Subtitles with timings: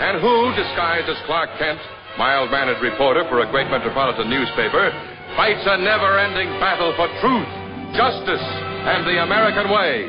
[0.00, 1.78] and who, disguised as Clark Kent,
[2.16, 4.88] mild-mannered reporter for a great metropolitan newspaper,
[5.36, 7.46] fights a never-ending battle for truth,
[7.94, 10.08] justice, and the American way.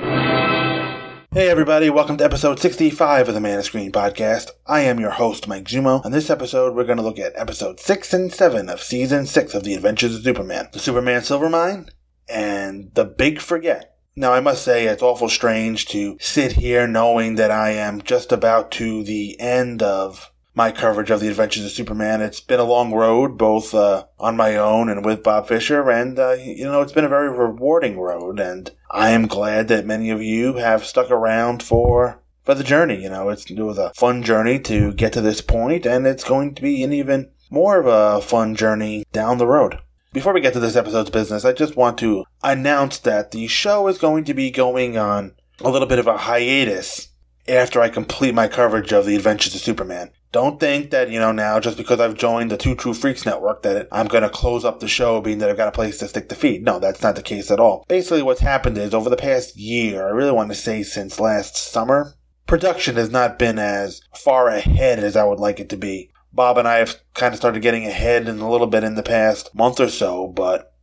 [1.34, 4.52] Hey everybody, welcome to episode 65 of the Man of Screen podcast.
[4.66, 6.06] I am your host, Mike Zummo.
[6.06, 9.54] On this episode, we're going to look at episode 6 and 7 of season 6
[9.54, 11.90] of The Adventures of Superman, The Superman Silver Mine,
[12.30, 13.91] and The Big Forget.
[14.16, 18.34] Now, I must say, it's awful strange to sit here knowing that I am just
[18.34, 22.22] about to the end of my coverage of The Adventures of Superman.
[22.22, 26.20] It's been a long road, both uh, on my own and with Bob Fisher, and,
[26.20, 30.10] uh, you know, it's been a very rewarding road, and I am glad that many
[30.10, 33.02] of you have stuck around for for the journey.
[33.02, 36.24] You know, it's, it was a fun journey to get to this point, and it's
[36.26, 39.80] going to be an even more of a fun journey down the road.
[40.14, 43.88] Before we get to this episode's business, I just want to announce that the show
[43.88, 47.08] is going to be going on a little bit of a hiatus
[47.48, 50.12] after I complete my coverage of the Adventures of Superman.
[50.34, 53.62] Don't think that, you know, now just because I've joined the Two True Freaks network
[53.62, 56.10] that I'm going to close up the show being that I've got a place to
[56.10, 56.62] stick the feet.
[56.62, 57.86] No, that's not the case at all.
[57.88, 61.56] Basically, what's happened is over the past year, I really want to say since last
[61.56, 62.16] summer,
[62.48, 66.11] production has not been as far ahead as I would like it to be.
[66.34, 69.04] Bob and I have kind of started getting ahead in a little bit in the
[69.04, 70.74] past month or so, but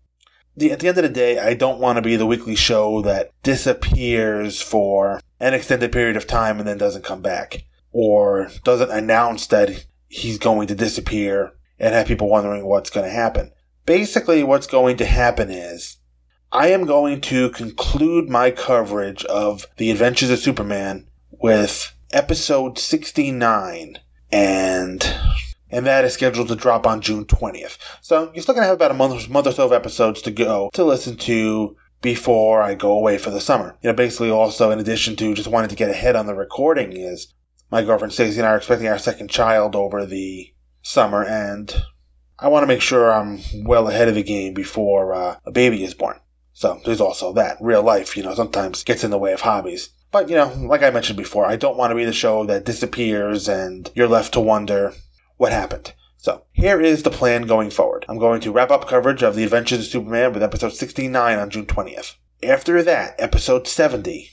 [0.58, 3.00] the, at the end of the day, I don't want to be the weekly show
[3.02, 7.64] that disappears for an extended period of time and then doesn't come back.
[7.92, 13.12] Or doesn't announce that he's going to disappear and have people wondering what's going to
[13.12, 13.52] happen.
[13.86, 15.96] Basically, what's going to happen is
[16.52, 23.98] I am going to conclude my coverage of The Adventures of Superman with episode 69
[24.30, 25.14] and
[25.70, 27.78] and that is scheduled to drop on June 20th.
[28.00, 30.30] So you're still going to have about a month, month or so of episodes to
[30.30, 33.76] go to listen to before I go away for the summer.
[33.82, 36.92] You know, basically also in addition to just wanting to get ahead on the recording
[36.92, 37.34] is
[37.70, 40.52] my girlfriend Stacey and I are expecting our second child over the
[40.82, 41.74] summer and
[42.38, 45.82] I want to make sure I'm well ahead of the game before uh, a baby
[45.82, 46.20] is born.
[46.52, 47.56] So there's also that.
[47.60, 49.90] Real life, you know, sometimes gets in the way of hobbies.
[50.10, 52.64] But, you know, like I mentioned before, I don't want to be the show that
[52.64, 54.94] disappears and you're left to wonder
[55.38, 55.94] what happened.
[56.18, 58.04] So, here is the plan going forward.
[58.08, 61.48] I'm going to wrap up coverage of The Adventures of Superman with episode 69 on
[61.48, 62.16] June 20th.
[62.42, 64.28] After that, episode 70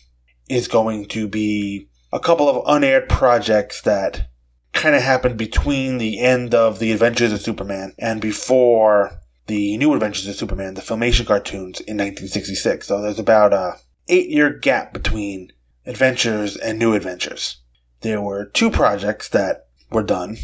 [0.49, 4.27] is going to be a couple of unaired projects that
[4.73, 9.93] kind of happened between the end of The Adventures of Superman and before the New
[9.93, 12.87] Adventures of Superman, the Filmation cartoons in 1966.
[12.87, 13.77] So there's about a
[14.07, 15.51] eight year gap between
[15.85, 17.61] Adventures and New Adventures.
[18.01, 20.37] There were two projects that were done,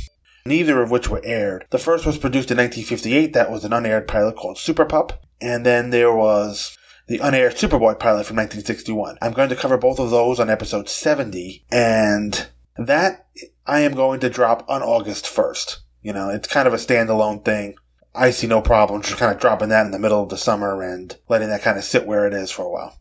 [0.45, 1.65] neither of which were aired.
[1.69, 3.33] The first was produced in 1958.
[3.33, 5.23] That was an unaired pilot called Super Pup.
[5.39, 9.17] And then there was the unaired Superboy pilot from 1961.
[9.21, 12.47] I'm going to cover both of those on episode 70, and
[12.77, 13.27] that
[13.65, 15.79] I am going to drop on August 1st.
[16.01, 17.75] You know, it's kind of a standalone thing.
[18.13, 20.81] I see no problem just kind of dropping that in the middle of the summer
[20.81, 22.97] and letting that kind of sit where it is for a while.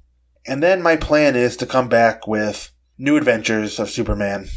[0.46, 4.48] And then my plan is to come back with New Adventures of Superman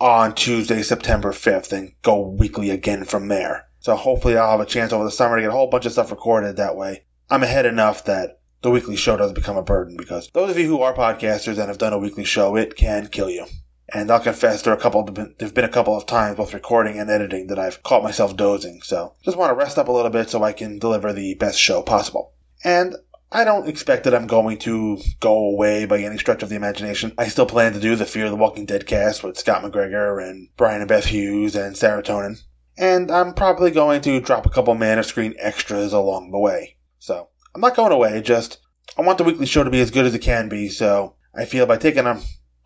[0.00, 3.68] on Tuesday, September 5th, and go weekly again from there.
[3.80, 5.92] So hopefully I'll have a chance over the summer to get a whole bunch of
[5.92, 7.04] stuff recorded that way.
[7.30, 10.66] I'm ahead enough that the weekly show doesn't become a burden because those of you
[10.66, 13.46] who are podcasters and have done a weekly show, it can kill you.
[13.92, 16.98] And I'll confess there are a couple there've been a couple of times both recording
[16.98, 18.82] and editing that I've caught myself dozing.
[18.82, 21.58] So just want to rest up a little bit so I can deliver the best
[21.58, 22.34] show possible.
[22.64, 22.96] And
[23.30, 27.12] I don't expect that I'm going to go away by any stretch of the imagination.
[27.18, 30.26] I still plan to do the Fear of the Walking Dead cast with Scott McGregor
[30.26, 32.40] and Brian and Beth Hughes and Serotonin.
[32.78, 36.76] And I'm probably going to drop a couple Man of Screen extras along the way.
[36.98, 38.60] So I'm not going away, just
[38.96, 41.44] I want the weekly show to be as good as it can be, so I
[41.44, 42.20] feel by taking a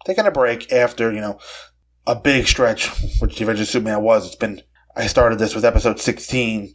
[0.05, 1.39] taking a break after, you know,
[2.07, 2.89] a big stretch,
[3.21, 4.63] which the Avengers Superman was, it's been
[4.95, 6.75] I started this with episode sixteen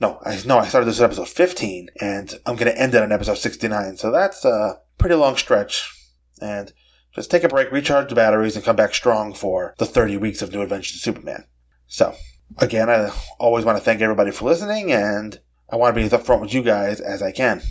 [0.00, 3.02] no, I no, I started this at episode 15, and I'm going to end it
[3.02, 3.96] on episode 69.
[3.96, 5.94] So that's a pretty long stretch.
[6.40, 6.72] And
[7.14, 10.40] just take a break, recharge the batteries, and come back strong for the 30 weeks
[10.40, 11.44] of New Adventures of Superman.
[11.88, 12.14] So,
[12.58, 13.10] again, I
[13.40, 16.54] always want to thank everybody for listening, and I want to be as upfront with
[16.54, 17.62] you guys as I can.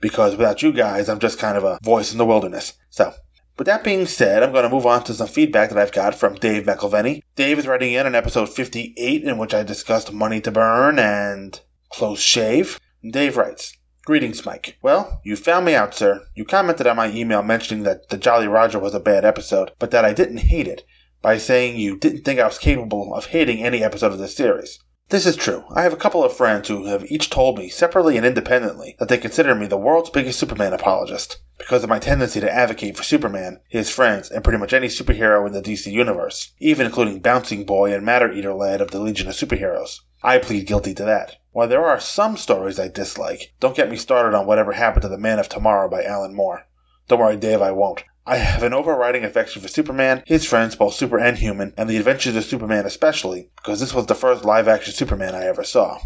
[0.00, 2.74] Because without you guys, I'm just kind of a voice in the wilderness.
[2.90, 3.14] So,
[3.56, 6.14] But that being said, I'm going to move on to some feedback that I've got
[6.14, 7.22] from Dave McElveny.
[7.36, 11.60] Dave is writing in on episode 58, in which I discussed Money to Burn and
[11.90, 12.80] Close Shave.
[13.08, 14.76] Dave writes, Greetings, Mike.
[14.82, 16.26] Well, you found me out, sir.
[16.34, 19.92] You commented on my email mentioning that The Jolly Roger was a bad episode, but
[19.92, 20.84] that I didn't hate it,
[21.22, 24.78] by saying you didn't think I was capable of hating any episode of this series.
[25.10, 25.64] This is true.
[25.70, 29.08] I have a couple of friends who have each told me, separately and independently, that
[29.08, 33.02] they consider me the world's biggest Superman apologist, because of my tendency to advocate for
[33.02, 37.64] Superman, his friends, and pretty much any superhero in the DC universe, even including Bouncing
[37.64, 40.00] Boy and Matter Eater Lad of the Legion of Superheroes.
[40.22, 41.36] I plead guilty to that.
[41.52, 45.08] While there are some stories I dislike, don't get me started on whatever happened to
[45.08, 46.66] the Man of Tomorrow by Alan Moore.
[47.08, 48.04] Don't worry, Dave, I won't.
[48.26, 51.98] I have an overriding affection for Superman, his friends, both super and human, and the
[51.98, 55.98] adventures of Superman especially, because this was the first live action Superman I ever saw.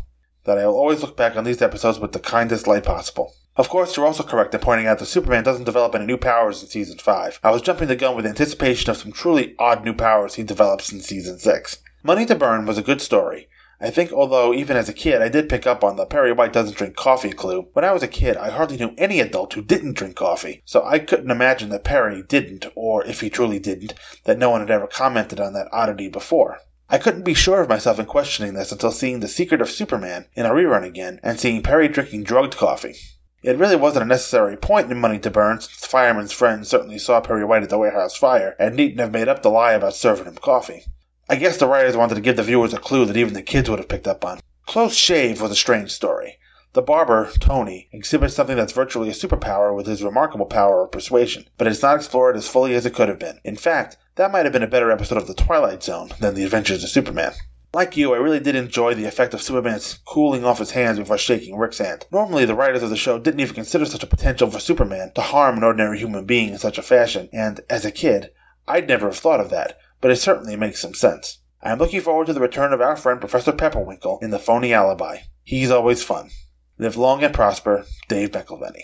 [0.42, 3.34] That I will always look back on these episodes with the kindest light possible.
[3.54, 6.60] Of course, you're also correct in pointing out that Superman doesn't develop any new powers
[6.60, 7.38] in Season 5.
[7.44, 10.90] I was jumping the gun with anticipation of some truly odd new powers he develops
[10.90, 11.78] in Season 6.
[12.02, 13.48] Money to Burn was a good story,
[13.80, 16.52] I think, although even as a kid, I did pick up on the Perry White
[16.52, 17.68] doesn't drink coffee clue.
[17.74, 20.84] When I was a kid, I hardly knew any adult who didn't drink coffee, so
[20.84, 23.94] I couldn't imagine that Perry didn't, or if he truly didn't,
[24.24, 26.58] that no one had ever commented on that oddity before.
[26.90, 30.26] I couldn't be sure of myself in questioning this until seeing The Secret of Superman
[30.34, 32.96] in a rerun again, and seeing Perry drinking drugged coffee.
[33.44, 37.20] It really wasn't a necessary point in Money to Burn, since fireman's friend certainly saw
[37.20, 40.24] Perry White at the warehouse fire, and needn't have made up the lie about serving
[40.24, 40.86] him coffee.
[41.30, 43.68] I guess the writers wanted to give the viewers a clue that even the kids
[43.68, 44.40] would have picked up on.
[44.64, 46.38] Close Shave was a strange story.
[46.72, 51.46] The barber, Tony, exhibits something that's virtually a superpower with his remarkable power of persuasion,
[51.58, 53.40] but it's not explored as fully as it could have been.
[53.44, 56.44] In fact, that might have been a better episode of The Twilight Zone than The
[56.44, 57.32] Adventures of Superman.
[57.74, 61.18] Like you, I really did enjoy the effect of Superman's cooling off his hands before
[61.18, 62.06] shaking Rick's hand.
[62.10, 65.20] Normally, the writers of the show didn't even consider such a potential for Superman to
[65.20, 68.30] harm an ordinary human being in such a fashion, and as a kid,
[68.66, 71.38] I'd never have thought of that, but it certainly makes some sense.
[71.62, 74.72] I am looking forward to the return of our friend Professor Pepperwinkle in the phony
[74.72, 75.18] alibi.
[75.42, 76.30] He's always fun.
[76.78, 78.82] Live long and prosper, Dave McElveny.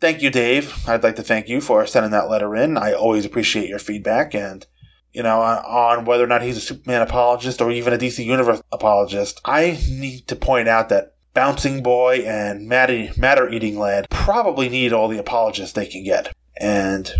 [0.00, 0.88] Thank you, Dave.
[0.88, 2.76] I'd like to thank you for sending that letter in.
[2.76, 4.66] I always appreciate your feedback and,
[5.12, 8.62] you know, on whether or not he's a Superman apologist or even a DC Universe
[8.72, 9.40] apologist.
[9.44, 15.06] I need to point out that Bouncing Boy and Matter Eating Lad probably need all
[15.06, 16.34] the apologists they can get.
[16.56, 17.12] And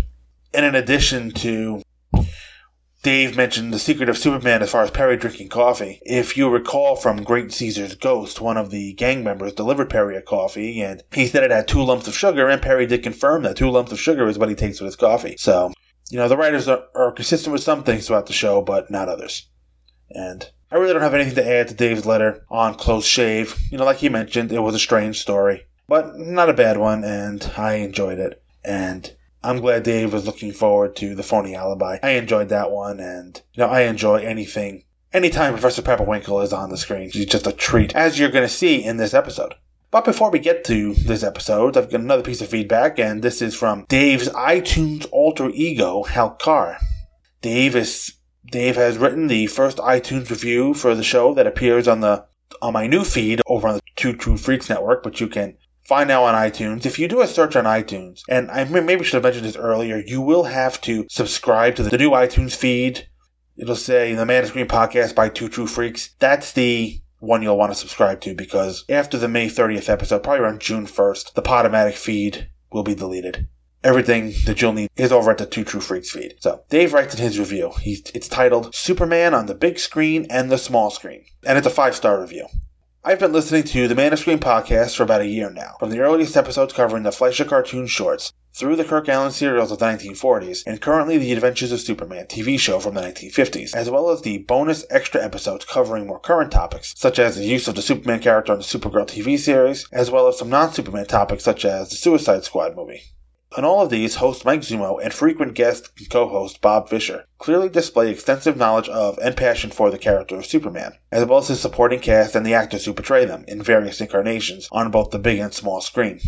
[0.53, 1.81] in addition to
[3.03, 5.99] Dave mentioned the secret of Superman as far as Perry drinking coffee.
[6.03, 10.21] If you recall from Great Caesar's Ghost, one of the gang members delivered Perry a
[10.21, 13.57] coffee, and he said it had two lumps of sugar, and Perry did confirm that
[13.57, 15.35] two lumps of sugar is what he takes with his coffee.
[15.39, 15.73] So,
[16.11, 19.09] you know, the writers are, are consistent with some things throughout the show, but not
[19.09, 19.49] others.
[20.11, 23.57] And I really don't have anything to add to Dave's letter on Close Shave.
[23.71, 27.03] You know, like he mentioned, it was a strange story, but not a bad one,
[27.03, 28.43] and I enjoyed it.
[28.63, 31.97] And I'm glad Dave was looking forward to the phony alibi.
[32.03, 34.83] I enjoyed that one, and you know I enjoy anything.
[35.13, 38.53] Anytime Professor Pepperwinkle is on the screen, she's just a treat, as you're going to
[38.53, 39.55] see in this episode.
[39.89, 43.41] But before we get to this episode, I've got another piece of feedback, and this
[43.41, 46.77] is from Dave's iTunes alter ego, Hal Carr.
[47.41, 48.13] Dave is
[48.49, 52.25] Dave has written the first iTunes review for the show that appears on the
[52.61, 55.57] on my new feed over on the Two True Freaks Network, but you can
[55.91, 56.85] find now on iTunes.
[56.85, 59.97] If you do a search on iTunes, and I maybe should have mentioned this earlier,
[59.97, 63.09] you will have to subscribe to the new iTunes feed.
[63.57, 66.15] It'll say the Man of Screen Podcast by Two True Freaks.
[66.19, 70.45] That's the one you'll want to subscribe to because after the May 30th episode, probably
[70.45, 73.49] around June 1st, the Podomatic feed will be deleted.
[73.83, 76.35] Everything that you'll need is over at the Two True Freaks feed.
[76.39, 77.73] So Dave writes in his review.
[77.81, 81.69] He's, it's titled Superman on the Big Screen and the Small Screen, and it's a
[81.69, 82.47] five star review.
[83.03, 85.89] I've been listening to the Man of Screen podcast for about a year now, from
[85.89, 89.85] the earliest episodes covering the Fleischer cartoon shorts, through the Kirk Alyn serials of the
[89.87, 94.21] 1940s, and currently the Adventures of Superman TV show from the 1950s, as well as
[94.21, 98.19] the bonus extra episodes covering more current topics, such as the use of the Superman
[98.19, 101.95] character on the Supergirl TV series, as well as some non-Superman topics such as the
[101.95, 103.01] Suicide Squad movie.
[103.57, 107.67] On all of these, host Mike Zummo and frequent guest and co-host Bob Fisher clearly
[107.67, 111.59] display extensive knowledge of and passion for the character of Superman, as well as his
[111.59, 115.39] supporting cast and the actors who portray them in various incarnations on both the big
[115.39, 116.21] and small screen.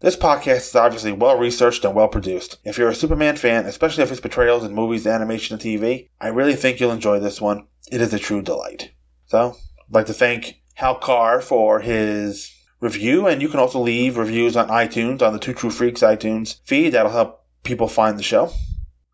[0.00, 2.56] This podcast is obviously well researched and well produced.
[2.64, 6.28] If you're a Superman fan, especially of his portrayals in movies, animation, and TV, I
[6.28, 7.66] really think you'll enjoy this one.
[7.90, 8.92] It is a true delight.
[9.26, 12.50] So, I'd like to thank Hal Carr for his
[12.82, 16.60] review, and you can also leave reviews on iTunes, on the Two True Freaks iTunes
[16.64, 16.90] feed.
[16.90, 18.50] That'll help people find the show.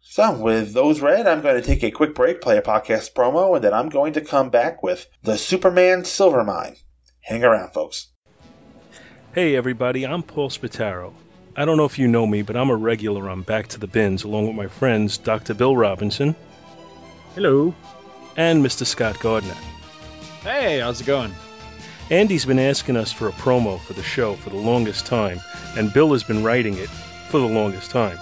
[0.01, 3.55] So, with those read, I'm going to take a quick break, play a podcast promo,
[3.55, 6.77] and then I'm going to come back with the Superman Silver Mine.
[7.21, 8.09] Hang around, folks.
[9.35, 11.13] Hey, everybody, I'm Paul Spataro.
[11.55, 13.87] I don't know if you know me, but I'm a regular on Back to the
[13.87, 15.55] Bins along with my friends Dr.
[15.55, 16.35] Bill Robinson.
[17.35, 17.75] Hello.
[18.37, 18.87] And Mr.
[18.87, 19.57] Scott Gardner.
[20.43, 21.33] Hey, how's it going?
[22.11, 25.41] Andy's been asking us for a promo for the show for the longest time,
[25.77, 28.19] and Bill has been writing it for the longest time.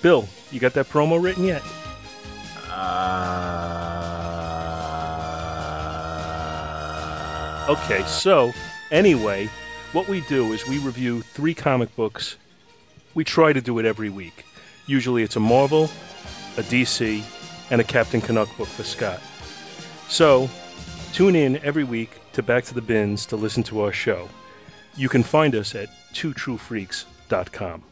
[0.00, 1.62] Bill, you got that promo written yet?
[2.70, 3.56] Uh...
[7.68, 8.52] Okay, so
[8.92, 9.50] anyway,
[9.90, 12.36] what we do is we review three comic books.
[13.12, 14.44] We try to do it every week.
[14.86, 15.90] Usually it's a Marvel,
[16.56, 17.24] a DC,
[17.72, 19.20] and a Captain Canuck book for Scott.
[20.08, 20.48] So,
[21.12, 24.28] tune in every week to Back to the Bins to listen to our show.
[24.94, 27.82] You can find us at twotruefreaks.com.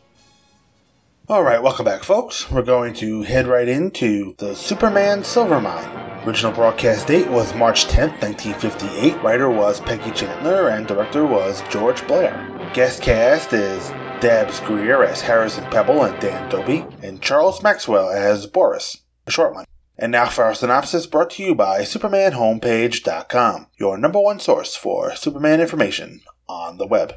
[1.26, 2.50] All right, welcome back, folks.
[2.50, 6.26] We're going to head right into the Superman Silvermine.
[6.26, 9.22] Original broadcast date was March 10th, 1958.
[9.22, 12.70] Writer was Peggy Chandler, and director was George Blair.
[12.74, 13.88] Guest cast is
[14.20, 19.54] Dabbs Greer as Harrison Pebble and Dan Dobie, and Charles Maxwell as Boris, a short
[19.54, 19.64] one.
[19.96, 25.14] And now for our synopsis brought to you by SupermanHomepage.com, your number one source for
[25.14, 27.14] Superman information on the web.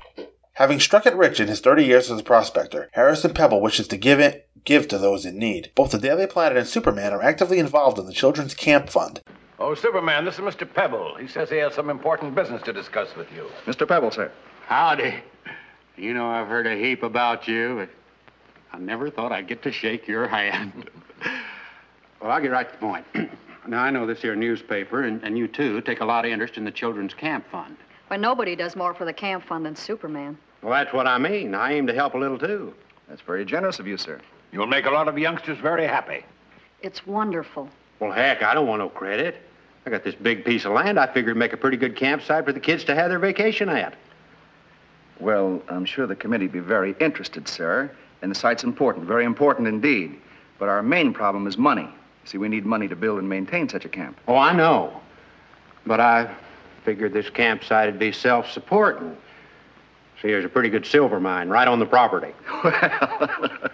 [0.53, 3.97] Having struck it rich in his 30 years as a prospector, Harrison Pebble wishes to
[3.97, 5.71] give it give to those in need.
[5.75, 9.21] Both the Daily Planet and Superman are actively involved in the Children's Camp Fund.
[9.59, 10.71] Oh, Superman, this is Mr.
[10.71, 11.15] Pebble.
[11.15, 13.49] He says he has some important business to discuss with you.
[13.65, 13.87] Mr.
[13.87, 14.31] Pebble, sir.
[14.65, 15.15] Howdy.
[15.95, 17.89] You know, I've heard a heap about you, but
[18.71, 20.89] I never thought I'd get to shake your hand.
[22.21, 23.05] Well, I'll get right to the point.
[23.67, 26.57] now, I know this here newspaper, and, and you too, take a lot of interest
[26.57, 27.77] in the Children's Camp Fund.
[28.09, 30.37] Well, nobody does more for the camp fund than Superman.
[30.61, 31.53] Well, that's what I mean.
[31.53, 32.73] I aim to help a little, too.
[33.09, 34.19] That's very generous of you, sir.
[34.51, 36.25] You'll make a lot of youngsters very happy.
[36.81, 37.69] It's wonderful.
[37.99, 39.35] Well, heck, I don't want no credit.
[39.85, 40.99] I got this big piece of land.
[40.99, 43.69] I figured it'd make a pretty good campsite for the kids to have their vacation
[43.69, 43.95] at.
[45.19, 47.91] Well, I'm sure the committee'd be very interested, sir.
[48.21, 50.19] And the site's important, very important indeed.
[50.59, 51.89] But our main problem is money.
[52.27, 54.19] See, we need money to build and maintain such a camp.
[54.27, 54.99] Oh, I know.
[55.85, 56.29] But I
[56.83, 59.15] figured this campsite would be self-supporting.
[60.21, 62.33] See, there's a pretty good silver mine right on the property.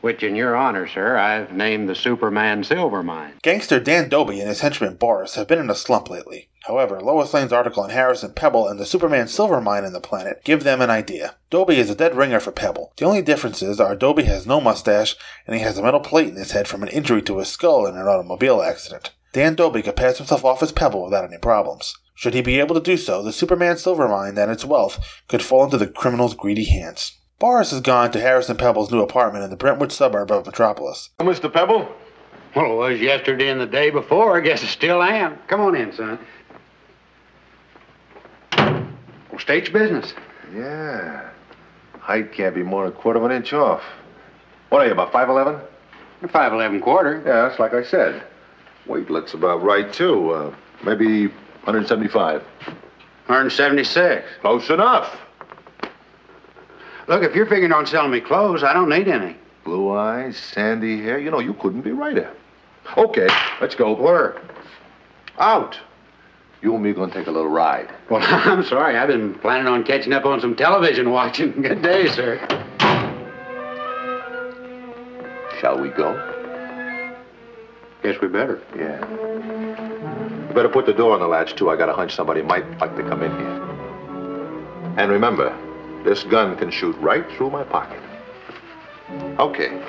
[0.00, 3.34] Which, in your honor, sir, I've named the Superman Silver Mine.
[3.42, 6.48] Gangster Dan Doby and his henchman Boris have been in a slump lately.
[6.68, 10.44] However, Lois Lane's article on Harrison Pebble and the Superman Silver Mine in the planet
[10.44, 11.34] give them an idea.
[11.50, 12.92] Doby is a dead ringer for Pebble.
[12.96, 16.36] The only differences are Doby has no mustache and he has a metal plate in
[16.36, 19.12] his head from an injury to his skull in an automobile accident.
[19.32, 21.94] Dan Doby could pass himself off as Pebble without any problems.
[22.14, 25.42] Should he be able to do so, the Superman Silver Mine and its wealth could
[25.42, 27.17] fall into the criminal's greedy hands.
[27.38, 31.10] Boris has gone to Harrison Pebble's new apartment in the Brentwood suburb of Metropolis.
[31.20, 31.52] Mr.
[31.52, 31.88] Pebble?
[32.56, 34.36] Well, it was yesterday and the day before.
[34.36, 35.38] I guess it still am.
[35.46, 36.18] Come on in, son.
[38.56, 40.14] Well, state your business.
[40.52, 41.30] Yeah.
[42.00, 43.82] Height can't be more than a quarter of an inch off.
[44.70, 45.60] What are you, about 5'11?
[46.22, 47.22] 5'11 quarter.
[47.24, 48.24] Yeah, that's like I said.
[48.86, 50.30] Weight looks about right, too.
[50.30, 50.54] Uh,
[50.84, 52.42] maybe 175.
[53.26, 54.26] 176.
[54.40, 55.16] Close enough.
[57.08, 59.34] Look, if you're figuring on selling me clothes, I don't need any.
[59.64, 61.18] Blue eyes, sandy hair.
[61.18, 62.30] You know, you couldn't be righter.
[62.96, 63.28] Okay,
[63.62, 63.94] let's go.
[63.94, 64.40] Where?
[65.38, 65.78] Out.
[66.60, 67.88] You and me gonna take a little ride.
[68.10, 68.98] Well, I'm sorry.
[68.98, 71.52] I've been planning on catching up on some television watching.
[71.62, 72.38] Good day, sir.
[75.60, 76.14] Shall we go?
[78.02, 78.62] Guess we better.
[78.76, 79.00] Yeah.
[80.48, 81.70] You better put the door on the latch, too.
[81.70, 83.64] I got a hunch somebody might like to come in here.
[84.98, 85.56] And remember,
[86.04, 88.02] this gun can shoot right through my pocket.
[89.38, 89.82] Okay,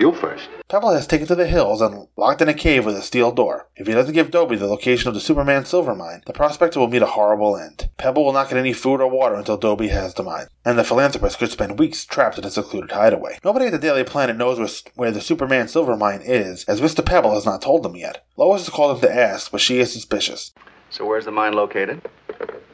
[0.00, 0.48] you first.
[0.68, 3.68] Pebble has taken to the hills and locked in a cave with a steel door.
[3.76, 6.88] If he doesn't give Dobie the location of the Superman silver mine, the prospector will
[6.88, 7.90] meet a horrible end.
[7.98, 10.84] Pebble will not get any food or water until Dobie has the mine, and the
[10.84, 13.38] philanthropist could spend weeks trapped in a secluded hideaway.
[13.44, 17.04] Nobody at the Daily Planet knows where, where the Superman silver mine is, as Mr.
[17.04, 18.24] Pebble has not told them yet.
[18.36, 20.52] Lois has called him to ask, but she is suspicious.
[20.90, 22.02] So where's the mine located?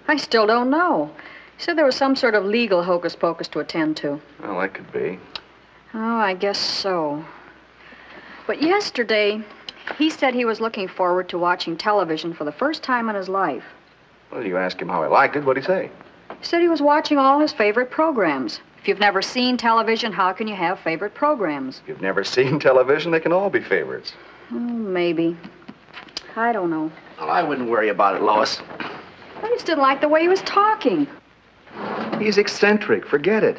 [0.09, 1.11] I still don't know.
[1.61, 4.19] He said there was some sort of legal hocus pocus to attend to.
[4.43, 5.19] Well, that could be.
[5.93, 7.23] Oh, I guess so.
[8.47, 9.43] But yesterday,
[9.99, 13.29] he said he was looking forward to watching television for the first time in his
[13.29, 13.63] life.
[14.33, 15.45] Well, you asked him how he liked it.
[15.45, 15.91] What'd he say?
[16.31, 18.61] He said he was watching all his favorite programs.
[18.81, 21.81] If you've never seen television, how can you have favorite programs?
[21.83, 24.15] If you've never seen television, they can all be favorites.
[24.51, 25.37] Oh, maybe.
[26.37, 26.91] I don't know.
[27.19, 28.63] Well, I wouldn't worry about it, Lois.
[29.43, 31.07] I just didn't like the way he was talking.
[32.19, 33.07] He's eccentric.
[33.07, 33.59] Forget it.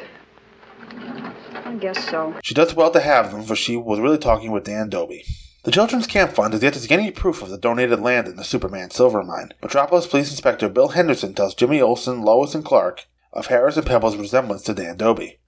[1.64, 2.34] I guess so.
[2.42, 5.24] She does well to have them, for she was really talking with Dan Doby.
[5.64, 8.36] The Children's Camp Fund has yet to see any proof of the donated land in
[8.36, 9.52] the Superman silver mine.
[9.62, 14.62] Metropolis Police Inspector Bill Henderson tells Jimmy Olsen, Lois, and Clark of Harrison Pebble's resemblance
[14.62, 15.38] to Dan Doby.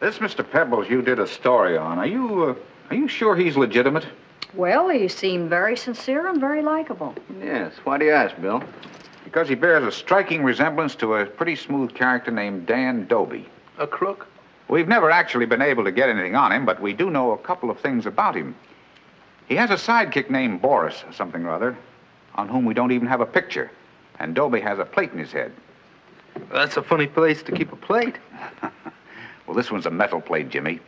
[0.00, 0.48] This Mr.
[0.48, 1.98] Pebbles you did a story on.
[1.98, 2.54] Are you, uh,
[2.90, 4.06] are you sure he's legitimate?
[4.52, 7.14] Well, he seemed very sincere and very likable.
[7.42, 7.72] Yes.
[7.84, 8.62] Why do you ask, Bill?
[9.24, 13.48] Because he bears a striking resemblance to a pretty smooth character named Dan Doby.
[13.78, 14.26] A crook?
[14.68, 17.38] We've never actually been able to get anything on him, but we do know a
[17.38, 18.54] couple of things about him.
[19.48, 21.76] He has a sidekick named Boris, or something or other,
[22.34, 23.70] on whom we don't even have a picture.
[24.18, 25.52] And Doby has a plate in his head.
[26.52, 28.16] That's a funny place to keep a plate.
[29.46, 30.80] Well, this one's a metal plate, Jimmy,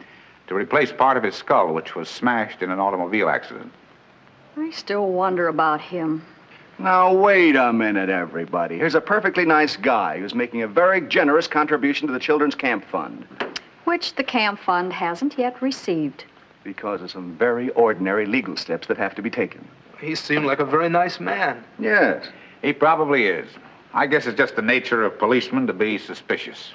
[0.46, 3.70] to replace part of his skull, which was smashed in an automobile accident.
[4.56, 6.24] I still wonder about him.
[6.78, 8.76] Now, wait a minute, everybody.
[8.76, 12.84] Here's a perfectly nice guy who's making a very generous contribution to the Children's Camp
[12.90, 13.26] Fund
[13.84, 16.24] Which the Camp Fund hasn't yet received.
[16.64, 19.66] because of some very ordinary legal steps that have to be taken.
[20.00, 21.64] He seemed like a very nice man.
[21.78, 22.26] Yes.
[22.60, 23.48] He probably is.
[23.94, 26.72] I guess it's just the nature of policemen to be suspicious.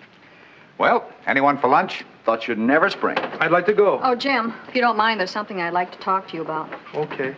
[0.79, 2.03] Well, anyone for lunch?
[2.25, 3.17] Thought you'd never spring.
[3.39, 4.00] I'd like to go.
[4.01, 6.70] Oh, Jim, if you don't mind, there's something I'd like to talk to you about.
[6.96, 7.36] Okay.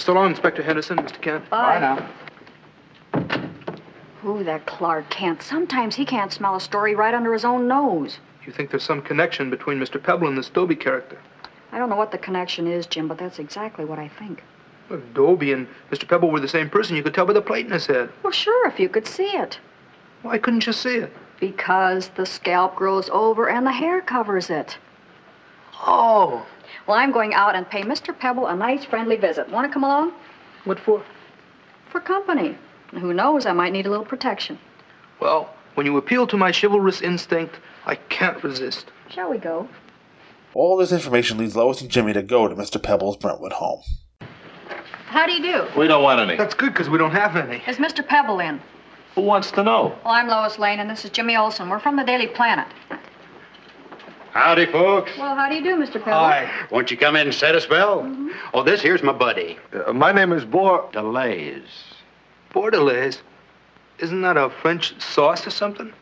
[0.00, 1.20] So long, Inspector Henderson, Mr.
[1.20, 1.50] Kent.
[1.50, 1.78] Bye.
[1.78, 2.08] now.
[4.24, 5.42] Ooh, that Clark Kent.
[5.42, 8.18] Sometimes he can't smell a story right under his own nose.
[8.46, 10.02] You think there's some connection between Mr.
[10.02, 11.18] Pebble and this Dobie character?
[11.70, 14.42] I don't know what the connection is, Jim, but that's exactly what I think.
[14.88, 16.08] If Dobie and Mr.
[16.08, 18.08] Pebble were the same person, you could tell by the plate in his head.
[18.22, 19.58] Well, sure, if you could see it.
[20.22, 21.12] Why couldn't you see it?
[21.38, 24.78] Because the scalp grows over and the hair covers it.
[25.82, 26.46] Oh.
[26.90, 28.18] Well, I'm going out and pay Mr.
[28.18, 29.48] Pebble a nice, friendly visit.
[29.48, 30.12] Want to come along?
[30.64, 31.04] What for?
[31.88, 32.58] For company.
[32.90, 34.58] And who knows, I might need a little protection.
[35.20, 38.86] Well, when you appeal to my chivalrous instinct, I can't resist.
[39.08, 39.68] Shall we go?
[40.52, 42.82] All this information leads Lois and Jimmy to go to Mr.
[42.82, 43.82] Pebble's Brentwood home.
[45.06, 45.66] How do you do?
[45.78, 46.36] We don't want any.
[46.36, 47.62] That's good, because we don't have any.
[47.68, 48.04] Is Mr.
[48.04, 48.60] Pebble in?
[49.14, 49.96] Who wants to know?
[50.04, 51.68] Well, I'm Lois Lane, and this is Jimmy Olsen.
[51.68, 52.66] We're from the Daily Planet.
[54.32, 55.10] Howdy, folks.
[55.18, 56.02] Well, how do you do, Mr.
[56.02, 56.48] Pebble?
[56.70, 58.06] Won't you come in and set a spell?
[58.54, 59.58] Oh, this here's my buddy.
[59.72, 60.88] Uh, my name is Bor.
[60.92, 61.64] Delays.
[62.52, 63.18] Bordelaise.
[63.98, 65.92] Isn't that a French sauce or something?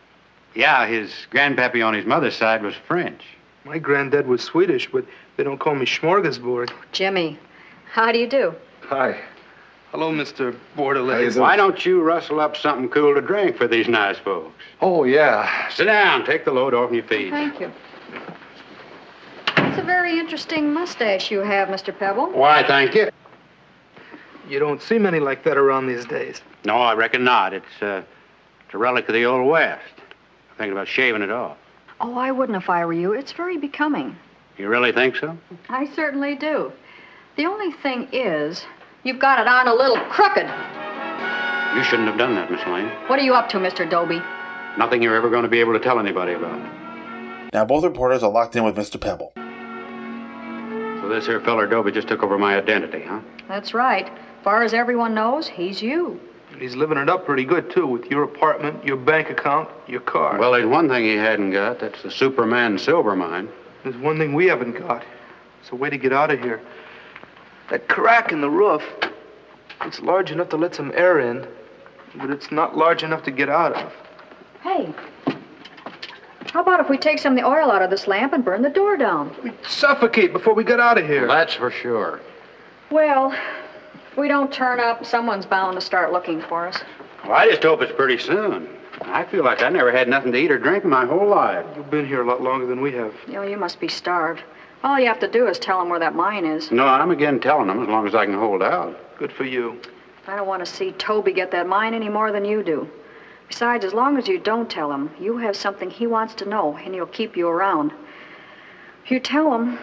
[0.55, 3.22] Yeah, his grandpappy on his mother's side was French.
[3.64, 5.05] My granddad was Swedish, but
[5.37, 6.70] they don't call me Smorgasbord.
[6.92, 7.38] Jimmy,
[7.90, 8.55] how do you do?
[8.83, 9.20] Hi.
[9.90, 10.55] Hello, Mr.
[10.76, 11.40] Bordelaise.
[11.40, 14.52] Why don't you rustle up something cool to drink for these nice folks?
[14.83, 15.68] Oh, yeah.
[15.70, 16.26] Sit down.
[16.26, 17.31] Take the load off your feet.
[17.31, 17.72] Thank you.
[20.09, 21.97] It's a very interesting mustache you have, Mr.
[21.97, 22.31] Pebble.
[22.31, 23.11] Why, thank you.
[24.49, 26.40] You don't see many like that around these days.
[26.64, 27.53] No, I reckon not.
[27.53, 28.03] It's, uh,
[28.64, 29.83] it's a relic of the Old West.
[29.99, 31.59] I'm thinking about shaving it off.
[32.01, 33.12] Oh, I wouldn't if I were you.
[33.12, 34.16] It's very becoming.
[34.57, 35.37] You really think so?
[35.68, 36.73] I certainly do.
[37.37, 38.64] The only thing is,
[39.03, 40.47] you've got it on a little crooked.
[41.77, 42.88] You shouldn't have done that, Miss Lane.
[43.09, 43.88] What are you up to, Mr.
[43.88, 44.23] Doby?
[44.79, 47.53] Nothing you're ever going to be able to tell anybody about.
[47.53, 48.99] Now, both reporters are locked in with Mr.
[48.99, 49.35] Pebble.
[51.09, 53.21] So this here feller Dobie just took over my identity, huh?
[53.49, 54.11] That's right.
[54.44, 56.21] Far as everyone knows, he's you.
[56.53, 60.03] And he's living it up pretty good, too, with your apartment, your bank account, your
[60.03, 60.37] car.
[60.37, 61.81] Well, there's one thing he hadn't got.
[61.81, 63.49] That's the Superman silver mine.
[63.85, 65.03] There's one thing we haven't got.
[65.62, 66.61] It's a way to get out of here.
[67.71, 68.83] That crack in the roof,
[69.87, 71.49] it's large enough to let some air in,
[72.16, 73.94] but it's not large enough to get out of.
[74.61, 74.92] Hey,
[76.52, 78.62] how about if we take some of the oil out of this lamp and burn
[78.62, 79.34] the door down?
[79.42, 81.26] We'd suffocate before we got out of here.
[81.26, 82.20] That's for sure.
[82.90, 86.80] Well, if we don't turn up, someone's bound to start looking for us.
[87.24, 88.68] Well, I just hope it's pretty soon.
[89.02, 91.64] I feel like I never had nothing to eat or drink in my whole life.
[91.76, 93.14] You've been here a lot longer than we have.
[93.26, 94.42] You know, you must be starved.
[94.82, 96.70] All you have to do is tell them where that mine is.
[96.70, 98.96] No, I'm again telling them as long as I can hold out.
[99.18, 99.80] Good for you.
[100.26, 102.88] I don't want to see Toby get that mine any more than you do.
[103.48, 106.76] Besides, as long as you don't tell him, you have something he wants to know,
[106.76, 107.92] and he'll keep you around.
[109.04, 109.78] If you tell him,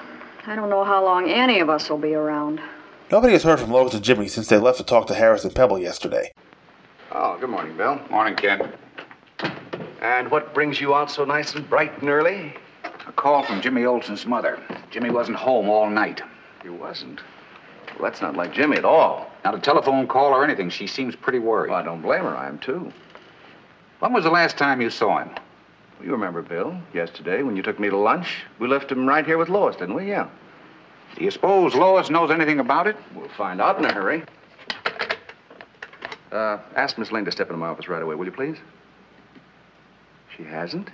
[0.45, 2.61] I don't know how long any of us will be around.
[3.11, 5.79] Nobody has heard from Lois and Jimmy since they left to talk to Harrison Pebble
[5.79, 6.31] yesterday.
[7.11, 7.99] Oh, good morning, Bill.
[8.09, 8.63] Morning, Kent.
[10.01, 12.53] And what brings you out so nice and bright and early?
[13.07, 14.59] A call from Jimmy Olsen's mother.
[14.91, 16.21] Jimmy wasn't home all night.
[16.61, 17.21] He wasn't.
[17.93, 19.31] Well, that's not like Jimmy at all.
[19.43, 20.69] Not a telephone call or anything.
[20.69, 21.71] She seems pretty worried.
[21.71, 22.35] Well, I don't blame her.
[22.35, 22.91] I am, too.
[24.05, 25.31] When was the last time you saw him?
[25.99, 28.43] You remember, Bill, yesterday when you took me to lunch?
[28.59, 30.07] We left him right here with Lois, didn't we?
[30.07, 30.29] Yeah.
[31.17, 32.95] Do you suppose Lois knows anything about it?
[33.15, 34.23] We'll find out in a hurry.
[36.31, 38.57] Uh, ask Miss Lane to step into my office right away, will you, please?
[40.37, 40.91] She hasn't?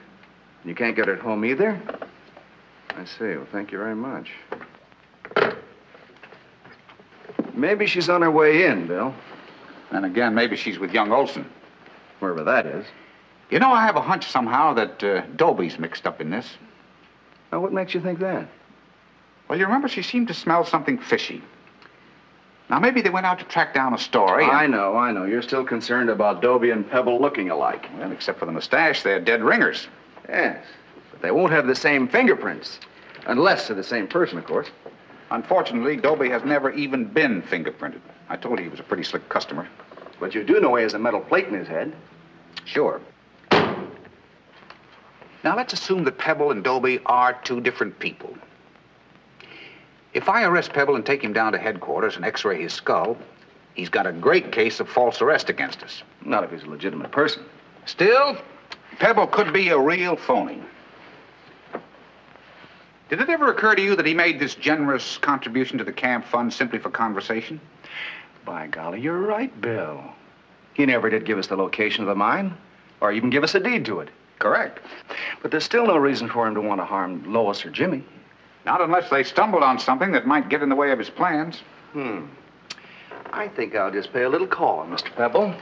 [0.64, 1.82] You can't get her at home either?
[2.92, 3.36] I see.
[3.36, 4.32] Well, thank you very much.
[7.54, 9.14] Maybe she's on her way in, Bill.
[9.90, 11.46] And again, maybe she's with young Olsen.
[12.20, 12.86] Wherever that is.
[13.52, 16.50] You know, I have a hunch somehow that uh, Dobie's mixed up in this.
[17.52, 18.48] Now, what makes you think that?
[19.50, 21.44] Well, you remember she seemed to smell something fishy.
[22.70, 24.46] Now, maybe they went out to track down a story.
[24.46, 25.26] I and- know, I know.
[25.26, 27.90] You're still concerned about Dobie and Pebble looking alike.
[27.98, 29.90] Well, except for the mustache, they're dead ringers.
[30.30, 30.66] Yes,
[31.12, 32.80] but they won't have the same fingerprints.
[33.26, 34.70] Unless they're the same person, of course.
[35.30, 38.00] Unfortunately, Dobie has never even been fingerprinted.
[38.30, 39.68] I told you he was a pretty slick customer.
[40.22, 41.94] But you do know he has a metal plate in his head.
[42.64, 43.02] Sure.
[45.44, 48.36] Now, let's assume that Pebble and Dobie are two different people.
[50.14, 53.18] If I arrest Pebble and take him down to headquarters and x ray his skull,
[53.74, 56.04] he's got a great case of false arrest against us.
[56.24, 57.44] Not if he's a legitimate person.
[57.86, 58.38] Still,
[59.00, 60.62] Pebble could be a real phony.
[63.10, 66.26] Did it ever occur to you that he made this generous contribution to the camp
[66.26, 67.60] fund simply for conversation?
[68.46, 70.04] By golly, you're right, Bill.
[70.74, 72.56] He never did give us the location of the mine,
[73.02, 74.10] or even give us a deed to it.
[74.42, 74.80] Correct.
[75.44, 78.04] But there's still no reason for him to want to harm Lois or Jimmy.
[78.66, 81.62] Not unless they stumbled on something that might get in the way of his plans.
[81.94, 82.26] Hmm.
[83.32, 85.16] I think I'll just pay a little call on Mr.
[85.16, 85.54] Pebble.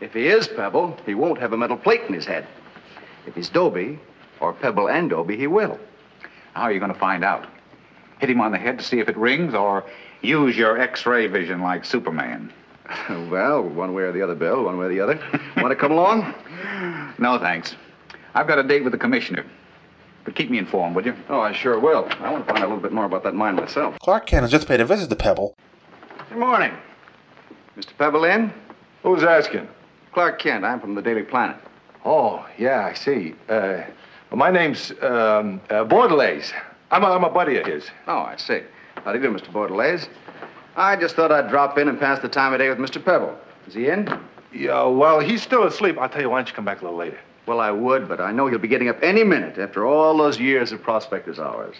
[0.00, 2.46] If he is Pebble, he won't have a metal plate in his head.
[3.26, 3.98] If he's Dobie,
[4.40, 5.78] or Pebble and Dobie, he will.
[6.54, 7.46] How are you going to find out?
[8.20, 9.84] Hit him on the head to see if it rings, or
[10.22, 12.52] use your X-ray vision like Superman?
[13.30, 15.20] well, one way or the other, Bill, one way or the other.
[15.56, 16.34] Want to come along?
[17.18, 17.74] No, thanks.
[18.36, 19.46] I've got a date with the commissioner.
[20.24, 21.14] But keep me informed, would you?
[21.30, 22.06] Oh, I sure will.
[22.20, 23.98] I want to find out a little bit more about that mine myself.
[24.00, 25.56] Clark Kent has just paid a visit to Pebble.
[26.28, 26.72] Good morning.
[27.78, 27.96] Mr.
[27.96, 28.52] Pebble in?
[29.02, 29.66] Who's asking?
[30.12, 30.64] Clark Kent.
[30.64, 31.56] I'm from the Daily Planet.
[32.04, 33.34] Oh, yeah, I see.
[33.48, 33.82] Uh,
[34.30, 36.52] well, my name's um, uh, Bordelais.
[36.90, 37.86] I'm a, I'm a buddy of his.
[38.06, 38.60] Oh, I see.
[38.96, 39.50] How do you do, Mr.
[39.50, 40.08] Bordelais?
[40.76, 43.02] I just thought I'd drop in and pass the time of day with Mr.
[43.02, 43.34] Pebble.
[43.66, 44.08] Is he in?
[44.52, 45.96] Yeah, well, he's still asleep.
[45.98, 47.18] I'll tell you, why don't you come back a little later?
[47.46, 50.38] Well, I would, but I know he'll be getting up any minute after all those
[50.40, 51.76] years of prospector's hours.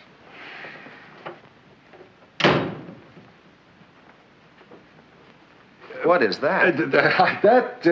[6.04, 6.76] What is Uh, that?
[6.76, 6.92] th- th-
[7.42, 7.86] that,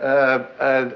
[0.00, 0.90] uh, uh, uh,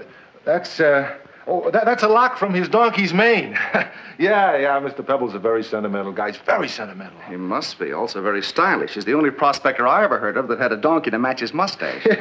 [0.44, 1.14] that's, uh,
[1.46, 3.52] oh, that, that's a lock from his donkey's mane.
[4.18, 5.06] yeah, yeah, Mr.
[5.06, 6.28] Pebble's a very sentimental guy.
[6.32, 7.18] He's very sentimental.
[7.28, 7.92] He must be.
[7.92, 8.94] Also very stylish.
[8.94, 11.54] He's the only prospector I ever heard of that had a donkey to match his
[11.54, 12.06] mustache.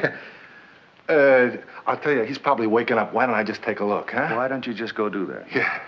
[1.09, 3.13] Uh, I'll tell you, he's probably waking up.
[3.13, 4.35] Why don't I just take a look, huh?
[4.35, 5.45] Why don't you just go do that?
[5.53, 5.81] Yeah.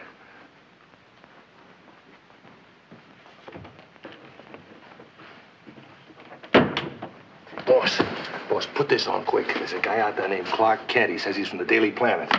[7.65, 8.01] Boss,
[8.49, 9.47] boss, put this on quick.
[9.55, 11.11] There's a guy out there named Clark Kent.
[11.11, 12.31] He says he's from the Daily Planet.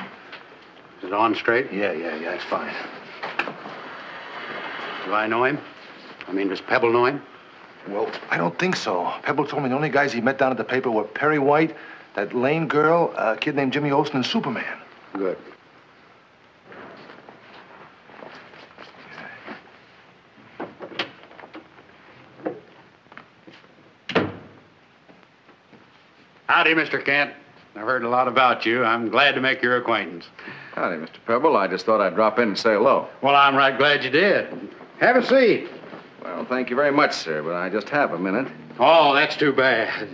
[0.98, 1.72] Is it on straight?
[1.72, 2.72] Yeah, yeah, yeah, it's fine.
[5.06, 5.58] Do I know him?
[6.28, 7.22] I mean, does Pebble know him?
[7.88, 9.12] Well, I don't think so.
[9.22, 11.76] Pebble told me the only guys he met down at the paper were Perry White,
[12.16, 14.64] that Lane girl, a kid named Jimmy Olsen, and Superman.
[15.12, 15.36] Good.
[26.46, 27.04] Howdy, Mr.
[27.04, 27.34] Kent.
[27.76, 28.82] I've heard a lot about you.
[28.82, 30.24] I'm glad to make your acquaintance.
[30.74, 31.18] Howdy, Mr.
[31.26, 31.54] Pebble.
[31.54, 33.08] I just thought I'd drop in and say hello.
[33.20, 34.70] Well, I'm right glad you did.
[35.00, 35.68] Have a seat.
[36.22, 38.48] Well, thank you very much, sir, but I just have a minute.
[38.78, 40.08] Oh, that's too bad.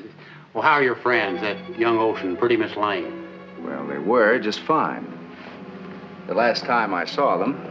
[0.55, 3.27] Well, how are your friends, that young Ocean, pretty Miss Lane?
[3.61, 5.07] Well, they were just fine.
[6.27, 7.69] The last time I saw them.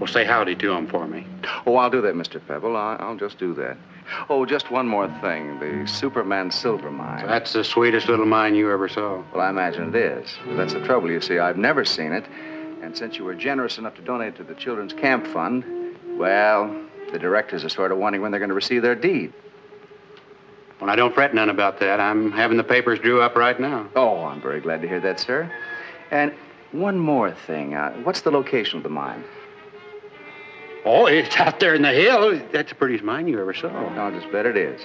[0.00, 1.24] Well, say howdy to them for me.
[1.66, 2.44] Oh, I'll do that, Mr.
[2.44, 2.76] Pebble.
[2.76, 3.76] I- I'll just do that.
[4.28, 5.60] Oh, just one more thing.
[5.60, 7.26] The Superman silver mine.
[7.26, 9.22] That's the sweetest little mine you ever saw.
[9.32, 10.36] Well, I imagine it is.
[10.48, 11.38] That's the trouble, you see.
[11.38, 12.24] I've never seen it.
[12.82, 15.64] And since you were generous enough to donate to the Children's Camp Fund,
[16.18, 16.74] well,
[17.12, 19.32] the directors are sort of wondering when they're going to receive their deed.
[20.80, 22.00] Well, I don't fret none about that.
[22.00, 23.88] I'm having the papers drew up right now.
[23.94, 25.50] Oh, I'm very glad to hear that, sir.
[26.10, 26.32] And
[26.72, 27.74] one more thing.
[27.74, 29.24] Uh, what's the location of the mine?
[30.84, 32.40] Oh, it's out there in the hill.
[32.52, 33.68] That's the prettiest mine you ever saw.
[33.68, 34.80] I'll just bet it is.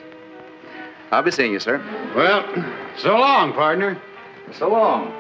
[1.12, 1.78] I'll be seeing you, sir.
[2.16, 2.46] Well,
[2.98, 4.00] so long, partner.
[4.54, 5.12] So long,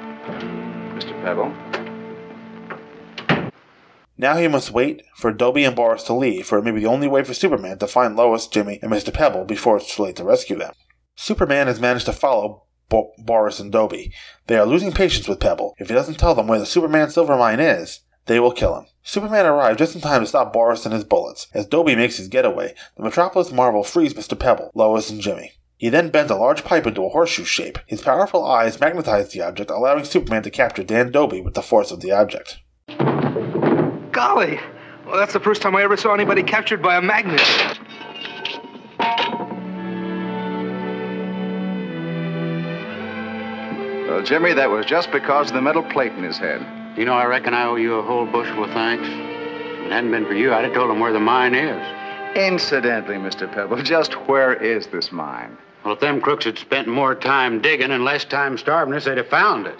[0.95, 1.19] Mr.
[1.23, 1.78] Pebble.
[4.19, 6.87] Now he must wait for Dobie and Boris to leave, for it may be the
[6.87, 9.13] only way for Superman to find Lois, Jimmy, and Mr.
[9.13, 10.73] Pebble before it's too late to rescue them.
[11.15, 14.11] Superman has managed to follow Bo- Boris and Dobie.
[14.47, 15.73] They are losing patience with Pebble.
[15.77, 18.87] If he doesn't tell them where the Superman silver mine is, they will kill him.
[19.03, 21.47] Superman arrives just in time to stop Boris and his bullets.
[21.53, 24.37] As Dobie makes his getaway, the Metropolis Marvel frees Mr.
[24.37, 25.53] Pebble, Lois, and Jimmy.
[25.77, 27.79] He then bends a large pipe into a horseshoe shape.
[27.87, 31.89] His powerful eyes magnetize the object, allowing Superman to capture Dan Dobie with the force
[31.89, 32.57] of the object.
[34.19, 34.59] Golly.
[35.05, 37.39] Well, that's the first time I ever saw anybody captured by a magnet.
[44.09, 46.59] Well, Jimmy, that was just because of the metal plate in his head.
[46.97, 49.07] You know, I reckon I owe you a whole bushel of thanks.
[49.07, 52.35] If it hadn't been for you, I'd have told him where the mine is.
[52.35, 53.49] Incidentally, Mr.
[53.49, 55.57] Pebble, just where is this mine?
[55.85, 59.15] Well, if them crooks had spent more time digging and less time starving us, they'd
[59.15, 59.79] have found it.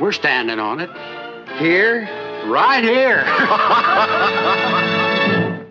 [0.00, 0.90] We're standing on it.
[1.60, 3.24] Here, right here.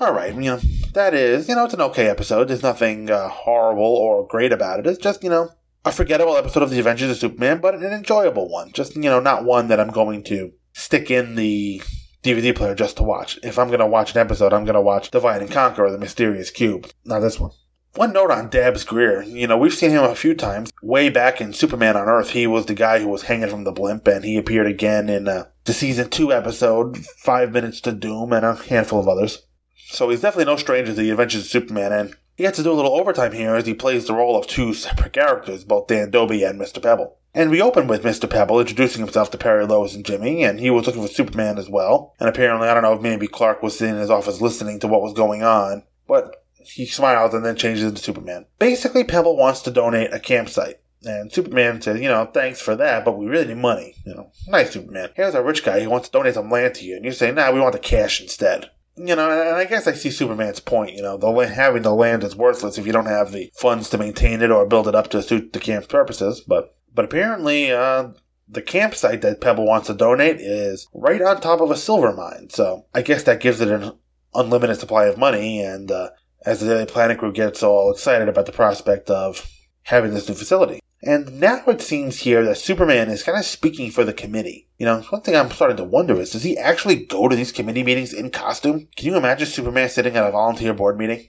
[0.00, 0.60] All right, you know,
[0.92, 2.48] that is, you know, it's an okay episode.
[2.48, 4.86] There's nothing uh, horrible or great about it.
[4.86, 5.50] It's just, you know,
[5.84, 8.72] a forgettable episode of The Adventures of Superman, but an enjoyable one.
[8.72, 11.80] Just, you know, not one that I'm going to stick in the
[12.22, 13.38] DVD player just to watch.
[13.42, 15.90] If I'm going to watch an episode, I'm going to watch Divide and Conquer or
[15.90, 16.90] The Mysterious Cube.
[17.04, 17.50] Not this one.
[17.96, 19.22] One note on Dabbs Greer.
[19.22, 20.72] You know, we've seen him a few times.
[20.82, 23.70] Way back in Superman on Earth, he was the guy who was hanging from the
[23.70, 28.32] blimp, and he appeared again in uh, the season two episode, Five Minutes to Doom,
[28.32, 29.46] and a handful of others.
[29.76, 32.72] So he's definitely no stranger to the adventures of Superman, and he had to do
[32.72, 36.10] a little overtime here as he plays the role of two separate characters, both Dan
[36.10, 36.82] Dobie and Mr.
[36.82, 37.16] Pebble.
[37.32, 38.28] And we open with Mr.
[38.28, 41.68] Pebble introducing himself to Perry, Lois, and Jimmy, and he was looking for Superman as
[41.68, 42.14] well.
[42.18, 44.88] And apparently, I don't know if maybe Clark was sitting in his office listening to
[44.88, 48.46] what was going on, but he smiles and then changes into Superman.
[48.58, 50.80] Basically, Pebble wants to donate a campsite.
[51.06, 53.94] And Superman says, you know, thanks for that, but we really need money.
[54.06, 55.10] You know, nice Superman.
[55.14, 57.30] Here's a rich guy who wants to donate some land to you, and you say,
[57.30, 58.70] nah, we want the cash instead.
[58.96, 60.92] You know, and I guess I see Superman's point.
[60.94, 63.98] You know, the having the land is worthless if you don't have the funds to
[63.98, 66.40] maintain it or build it up to suit the camp's purposes.
[66.46, 68.10] But but apparently, uh,
[68.48, 72.50] the campsite that Pebble wants to donate is right on top of a silver mine.
[72.50, 73.98] So I guess that gives it an
[74.32, 76.10] unlimited supply of money, and uh,
[76.44, 79.50] as the Daily Planet group gets all excited about the prospect of
[79.82, 80.80] having this new facility.
[81.02, 84.68] And now it seems here that Superman is kind of speaking for the committee.
[84.78, 87.52] You know, one thing I'm starting to wonder is, does he actually go to these
[87.52, 88.88] committee meetings in costume?
[88.96, 91.28] Can you imagine Superman sitting at a volunteer board meeting?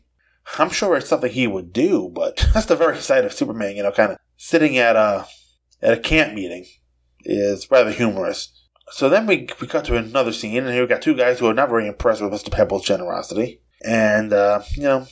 [0.57, 3.83] I'm sure it's something he would do, but that's the very sight of Superman, you
[3.83, 5.27] know, kind of sitting at a
[5.81, 6.65] at a camp meeting
[7.25, 8.51] is rather humorous.
[8.91, 11.47] So then we, we cut to another scene, and here we got two guys who
[11.47, 12.51] are not very impressed with Mr.
[12.51, 13.61] Pebble's generosity.
[13.83, 15.07] And, uh, you know,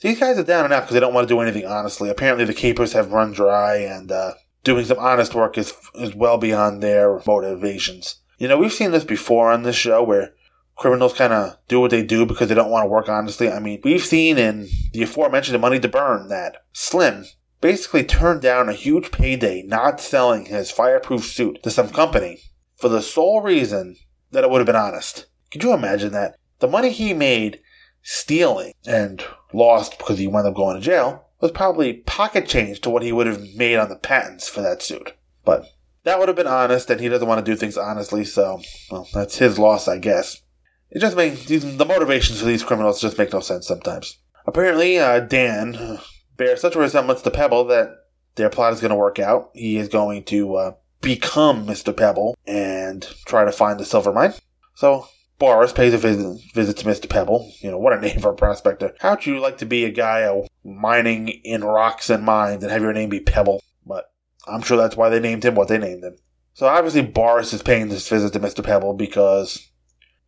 [0.00, 2.08] these guys are down and out because they don't want to do anything honestly.
[2.08, 4.32] Apparently, the capers have run dry, and uh,
[4.64, 8.16] doing some honest work is, is well beyond their motivations.
[8.38, 10.34] You know, we've seen this before on this show where
[10.76, 13.50] criminals kind of do what they do because they don't want to work honestly.
[13.50, 17.24] I mean, we've seen in the aforementioned Money to Burn that Slim
[17.60, 22.40] basically turned down a huge payday not selling his fireproof suit to some company
[22.76, 23.96] for the sole reason
[24.30, 25.26] that it would have been honest.
[25.50, 26.36] Could you imagine that?
[26.60, 27.60] The money he made
[28.02, 32.90] stealing and lost because he wound up going to jail was probably pocket change to
[32.90, 35.14] what he would have made on the patents for that suit.
[35.44, 35.66] But
[36.04, 39.06] that would have been honest, and he doesn't want to do things honestly, so, well,
[39.12, 40.42] that's his loss, I guess.
[40.90, 44.18] It just makes the motivations for these criminals just make no sense sometimes.
[44.46, 45.98] Apparently, uh, Dan
[46.36, 47.90] bears such a resemblance to Pebble that
[48.36, 49.50] their plot is going to work out.
[49.52, 51.94] He is going to uh, become Mr.
[51.94, 54.32] Pebble and try to find the silver mine.
[54.74, 55.08] So
[55.38, 57.08] Boris pays a visit, visit to Mr.
[57.08, 57.52] Pebble.
[57.60, 58.94] You know, what a name for a prospector.
[59.00, 62.82] How'd you like to be a guy uh, mining in rocks and mines and have
[62.82, 63.62] your name be Pebble?
[63.86, 64.10] But
[64.46, 66.16] I'm sure that's why they named him what they named him.
[66.54, 68.64] So obviously Boris is paying this visit to Mr.
[68.64, 69.70] Pebble because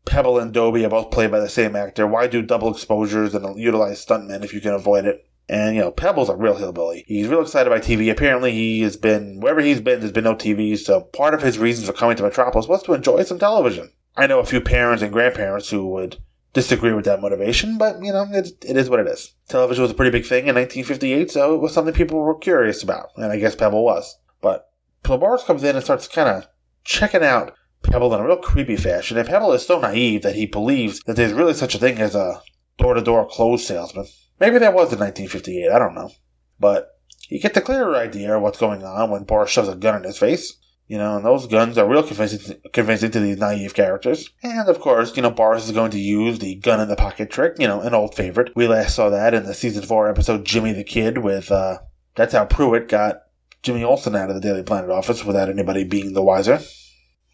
[0.04, 2.06] Pebble and Dobie are both played by the same actor.
[2.06, 5.26] Why do double exposures and utilize stuntmen if you can avoid it?
[5.48, 7.04] And, you know, Pebble's a real hillbilly.
[7.08, 8.08] He's real excited by TV.
[8.12, 11.58] Apparently, he has been, wherever he's been, there's been no TV, so part of his
[11.58, 13.90] reasons for coming to Metropolis was to enjoy some television.
[14.20, 16.18] I know a few parents and grandparents who would
[16.52, 19.32] disagree with that motivation, but, you know, it, it is what it is.
[19.48, 22.82] Television was a pretty big thing in 1958, so it was something people were curious
[22.82, 24.18] about, and I guess Pebble was.
[24.42, 24.68] But
[25.02, 26.46] Boris comes in and starts kind of
[26.84, 30.44] checking out Pebble in a real creepy fashion, and Pebble is so naive that he
[30.44, 32.42] believes that there's really such a thing as a
[32.78, 34.06] door-to-door clothes salesman.
[34.38, 36.10] Maybe that was in 1958, I don't know.
[36.58, 36.88] But
[37.28, 40.04] you get the clearer idea of what's going on when Boris shoves a gun in
[40.04, 40.58] his face.
[40.90, 44.28] You know, and those guns are real convincing, convincing to these naive characters.
[44.42, 47.30] And of course, you know, Boris is going to use the gun in the pocket
[47.30, 48.50] trick, you know, an old favorite.
[48.56, 51.78] We last saw that in the season four episode Jimmy the Kid with, uh,
[52.16, 53.22] that's how Pruitt got
[53.62, 56.58] Jimmy Olsen out of the Daily Planet office without anybody being the wiser.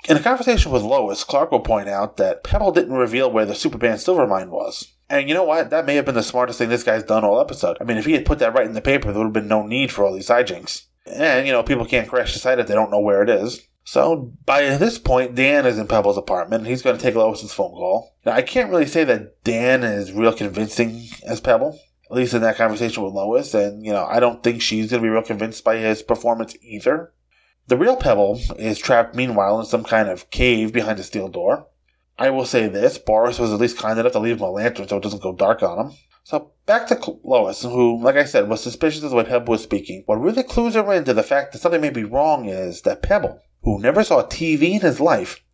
[0.07, 3.55] In a conversation with Lois, Clark will point out that Pebble didn't reveal where the
[3.55, 4.93] Superman silver mine was.
[5.09, 5.71] And you know what?
[5.71, 7.79] That may have been the smartest thing this guy's done all episode.
[7.81, 9.49] I mean, if he had put that right in the paper, there would have been
[9.49, 10.83] no need for all these hijinks.
[11.07, 13.67] And, you know, people can't crash the site if they don't know where it is.
[13.85, 16.67] So by this point, Dan is in Pebble's apartment.
[16.67, 18.17] He's going to take Lois's phone call.
[18.25, 21.79] Now, I can't really say that Dan is real convincing as Pebble,
[22.11, 23.55] at least in that conversation with Lois.
[23.55, 26.57] And, you know, I don't think she's going to be real convinced by his performance
[26.63, 27.13] either.
[27.69, 31.69] The real Pebble is trapped, meanwhile, in some kind of cave behind a steel door.
[32.19, 34.89] I will say this Boris was at least kind enough to leave him a lantern
[34.89, 35.97] so it doesn't go dark on him.
[36.29, 39.63] So back to Lois, who, like I said, was suspicious of the way Pebble was
[39.63, 40.03] speaking.
[40.07, 43.41] What really clues her into the fact that something may be wrong is that Pebble,
[43.63, 45.45] who never saw TV in his life,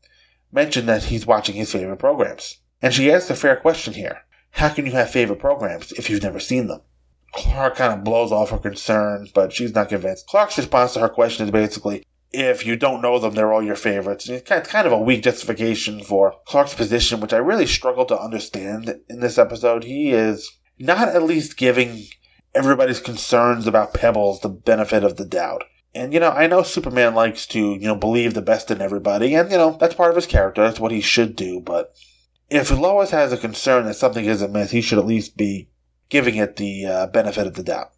[0.51, 2.63] mentioned that he's watching his favorite programs.
[2.81, 4.23] And she asks a fair question here.
[4.53, 6.81] How can you have favorite programs if you've never seen them?
[7.35, 10.27] Clark kind of blows off her concern, but she's not convinced.
[10.27, 13.77] Clark's response to her question is basically, if you don't know them, they're all your
[13.77, 14.27] favorites.
[14.27, 19.01] It's kind of a weak justification for Clark's position, which I really struggle to understand
[19.11, 19.85] in this episode.
[19.85, 20.51] He is
[20.83, 22.07] not at least giving
[22.55, 25.65] everybody's concerns about Pebbles the benefit of the doubt.
[25.95, 29.35] And, you know, I know Superman likes to, you know, believe the best in everybody,
[29.35, 30.63] and, you know, that's part of his character.
[30.63, 31.95] That's what he should do, but
[32.51, 35.71] if Lois has a concern that something is amiss, he should at least be
[36.11, 37.93] giving it the uh, benefit of the doubt.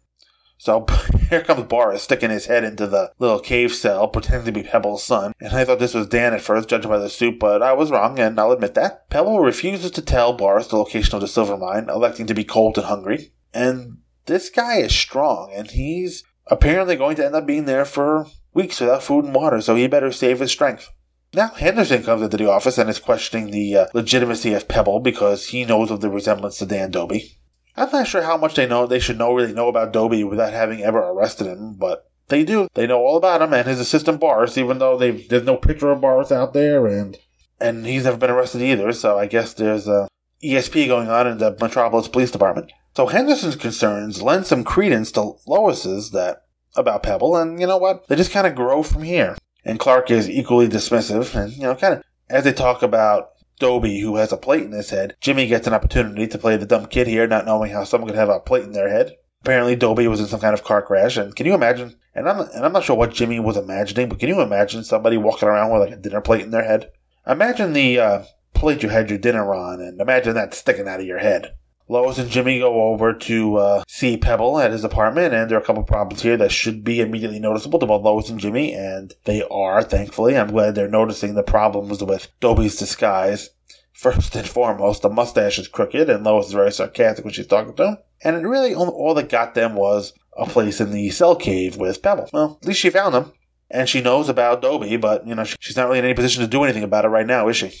[0.57, 0.85] So
[1.29, 5.03] here comes Boris sticking his head into the little cave cell, pretending to be Pebble's
[5.03, 5.33] son.
[5.39, 7.91] And I thought this was Dan at first, judging by the suit, but I was
[7.91, 9.09] wrong, and I'll admit that.
[9.09, 12.77] Pebble refuses to tell Boris the location of the silver mine, electing to be cold
[12.77, 13.31] and hungry.
[13.53, 18.27] And this guy is strong, and he's apparently going to end up being there for
[18.53, 20.91] weeks without food and water, so he better save his strength.
[21.33, 25.47] Now Henderson comes into the office and is questioning the uh, legitimacy of Pebble because
[25.47, 27.39] he knows of the resemblance to Dan Dobie.
[27.77, 30.53] I'm not sure how much they know they should know really know about Dobie without
[30.53, 32.67] having ever arrested him, but they do.
[32.73, 36.01] They know all about him and his assistant Boris, even though there's no picture of
[36.01, 37.17] Boris out there, and
[37.59, 38.91] and he's never been arrested either.
[38.93, 40.07] So I guess there's uh,
[40.43, 42.71] a ESP going on in the Metropolis Police Department.
[42.95, 46.43] So Henderson's concerns lend some credence to Lois's that
[46.75, 48.07] about Pebble, and you know what?
[48.07, 49.35] They just kind of grow from here.
[49.63, 54.01] And Clark is equally dismissive, and you know, kind of as they talk about Dobie,
[54.01, 56.87] who has a plate in his head, Jimmy gets an opportunity to play the dumb
[56.87, 59.15] kid here, not knowing how someone could have a plate in their head.
[59.41, 61.95] Apparently, Dobie was in some kind of car crash, and can you imagine?
[62.15, 65.17] And I'm and I'm not sure what Jimmy was imagining, but can you imagine somebody
[65.17, 66.91] walking around with like a dinner plate in their head?
[67.27, 71.05] Imagine the uh, plate you had your dinner on, and imagine that sticking out of
[71.05, 71.55] your head.
[71.87, 75.61] Lois and Jimmy go over to uh, see Pebble at his apartment, and there are
[75.61, 79.13] a couple problems here that should be immediately noticeable to both Lois and Jimmy, and
[79.25, 80.35] they are, thankfully.
[80.35, 83.51] I'm glad they're noticing the problems with Dobie's disguise.
[83.93, 87.75] First and foremost, the mustache is crooked, and Lois is very sarcastic when she's talking
[87.75, 87.97] to him.
[88.23, 92.01] And it really, all that got them was a place in the cell cave with
[92.01, 92.29] Pebble.
[92.33, 93.31] Well, at least she found him,
[93.69, 96.47] and she knows about Dobie, but, you know, she's not really in any position to
[96.47, 97.71] do anything about it right now, is she?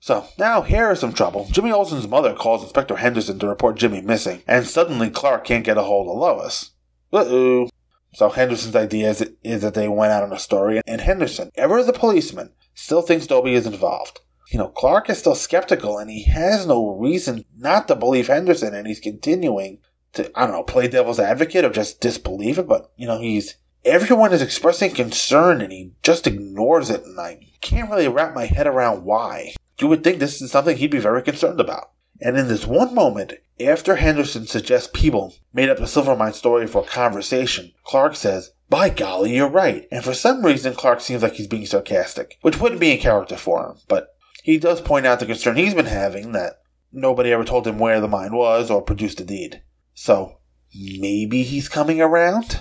[0.00, 1.48] So, now here is some trouble.
[1.50, 5.76] Jimmy Olsen's mother calls Inspector Henderson to report Jimmy missing, and suddenly Clark can't get
[5.76, 6.70] a hold of Lois.
[7.12, 7.68] Uh-oh.
[8.14, 11.82] So Henderson's idea is, is that they went out on a story, and Henderson, ever
[11.82, 14.20] the policeman, still thinks Dobie is involved.
[14.50, 18.74] You know, Clark is still skeptical, and he has no reason not to believe Henderson,
[18.74, 19.78] and he's continuing
[20.14, 23.56] to, I don't know, play devil's advocate or just disbelieve it, but, you know, he's
[23.84, 28.44] everyone is expressing concern and he just ignores it and I can't really wrap my
[28.44, 29.54] head around why.
[29.80, 31.90] You would think this is something he'd be very concerned about.
[32.20, 36.84] And in this one moment, after Henderson suggests Pebble made up the Silvermine story for
[36.84, 39.86] conversation, Clark says, By golly, you're right.
[39.92, 43.36] And for some reason, Clark seems like he's being sarcastic, which wouldn't be in character
[43.36, 46.62] for him, but he does point out the concern he's been having that
[46.92, 49.62] nobody ever told him where the mine was or produced the deed.
[49.94, 50.38] So,
[50.74, 52.60] maybe he's coming around?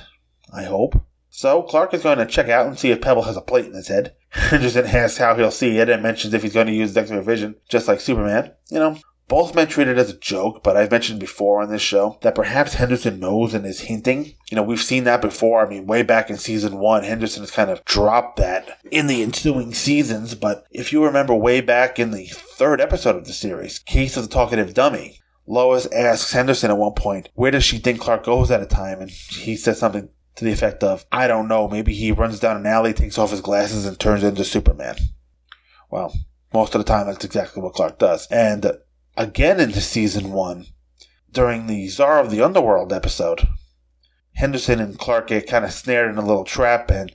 [0.53, 1.01] I hope.
[1.29, 3.73] So Clark is going to check out and see if Pebble has a plate in
[3.73, 4.15] his head.
[4.49, 7.55] Henderson asks how he'll see it and mentions if he's going to use X-ray vision,
[7.69, 8.51] just like Superman.
[8.69, 11.81] You know, both men treat it as a joke, but I've mentioned before on this
[11.81, 14.33] show that perhaps Henderson knows and is hinting.
[14.49, 15.65] You know, we've seen that before.
[15.65, 19.21] I mean, way back in season one, Henderson has kind of dropped that in the
[19.21, 20.33] ensuing seasons.
[20.33, 24.23] But if you remember way back in the third episode of the series, Case of
[24.23, 28.51] the Talkative Dummy, Lois asks Henderson at one point, where does she think Clark goes
[28.51, 29.01] at a time?
[29.01, 32.57] And he says something to the effect of, I don't know, maybe he runs down
[32.57, 34.95] an alley, takes off his glasses, and turns into Superman.
[35.89, 36.13] Well,
[36.53, 38.27] most of the time, that's exactly what Clark does.
[38.27, 38.71] And
[39.17, 40.67] again into season one,
[41.31, 43.47] during the Czar of the Underworld episode,
[44.33, 47.13] Henderson and Clark get kind of snared in a little trap, and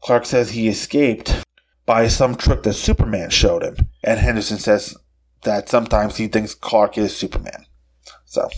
[0.00, 1.44] Clark says he escaped
[1.84, 3.88] by some trick that Superman showed him.
[4.02, 4.96] And Henderson says
[5.42, 7.66] that sometimes he thinks Clark is Superman.
[8.24, 8.48] So,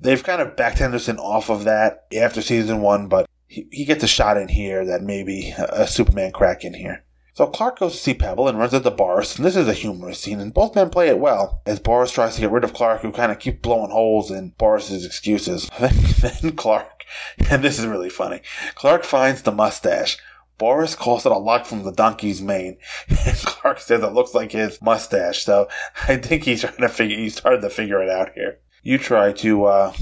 [0.00, 4.04] They've kind of backed Henderson off of that after season one, but he, he gets
[4.04, 7.04] a shot in here that maybe a, a Superman crack in here.
[7.38, 10.18] So Clark goes to see Pebble and runs into Boris, and this is a humorous
[10.18, 13.02] scene, and both men play it well, as Boris tries to get rid of Clark,
[13.02, 15.70] who kind of keeps blowing holes in Boris's excuses.
[15.78, 17.04] then Clark,
[17.50, 18.40] and this is really funny,
[18.74, 20.18] Clark finds the mustache.
[20.58, 22.76] Boris calls it a lock from the donkey's mane,
[23.08, 25.68] and Clark says it looks like his mustache, so
[26.08, 29.32] I think he's trying to figure, he's starting to figure it out here you try
[29.32, 29.92] to uh,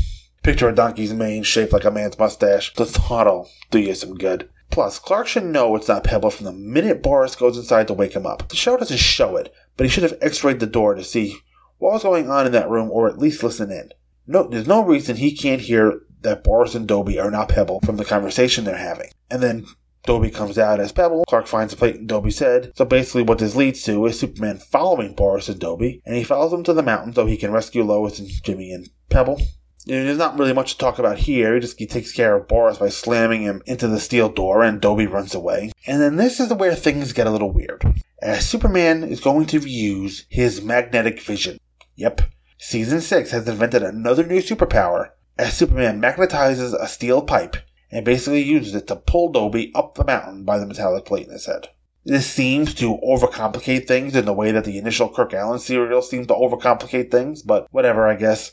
[0.43, 2.73] picture a donkey's mane shaped like a man's mustache.
[2.75, 4.49] The thought'll do you some good.
[4.71, 8.15] Plus, Clark should know it's not Pebble from the minute Boris goes inside to wake
[8.15, 8.49] him up.
[8.49, 11.39] The show doesn't show it, but he should have x-rayed the door to see
[11.79, 13.91] what was going on in that room or at least listen in.
[14.27, 17.97] No, there's no reason he can't hear that Boris and Dobie are not Pebble from
[17.97, 19.11] the conversation they're having.
[19.31, 19.67] And then
[20.07, 21.25] Dobie comes out as Pebble.
[21.29, 22.73] Clark finds a plate in Dobie's head.
[22.77, 26.53] So basically, what this leads to is Superman following Boris and Dobie, and he follows
[26.53, 29.41] them to the mountain so he can rescue Lois and Jimmy and Pebble.
[29.85, 31.55] There's not really much to talk about here.
[31.55, 34.81] He just he takes care of Boris by slamming him into the steel door, and
[34.81, 35.71] Dobie runs away.
[35.87, 37.85] And then this is where things get a little weird.
[38.21, 41.59] As Superman is going to use his magnetic vision.
[41.97, 42.23] Yep,
[42.59, 47.57] Season 6 has invented another new superpower as Superman magnetizes a steel pipe
[47.91, 51.33] and basically uses it to pull Dobie up the mountain by the metallic plate in
[51.33, 51.69] his head.
[52.05, 56.29] This seems to overcomplicate things in the way that the initial Kirk Alyn serial seemed
[56.29, 58.53] to overcomplicate things, but whatever, I guess.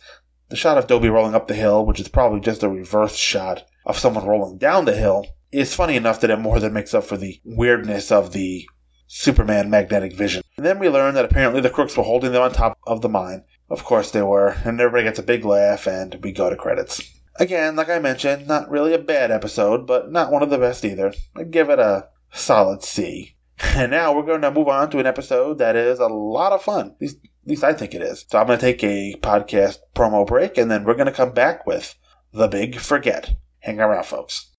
[0.50, 3.64] The shot of Dobie rolling up the hill, which is probably just a reverse shot
[3.86, 7.04] of someone rolling down the hill, is funny enough that it more than makes up
[7.04, 8.68] for the weirdness of the
[9.08, 10.42] Superman magnetic vision.
[10.58, 13.10] And then we learn that apparently the crooks were holding them on top of the
[13.10, 13.44] mine.
[13.70, 17.02] Of course they were, and everybody gets a big laugh, and we go to credits.
[17.38, 20.86] Again, like I mentioned, not really a bad episode, but not one of the best
[20.86, 21.14] either.
[21.36, 23.36] I'd give it a solid C.
[23.76, 26.62] And now we're going to move on to an episode that is a lot of
[26.62, 26.88] fun.
[26.88, 28.26] At least, at least I think it is.
[28.28, 31.32] So I'm going to take a podcast promo break, and then we're going to come
[31.32, 31.96] back with
[32.34, 33.36] The Big Forget.
[33.60, 34.52] Hang around, folks.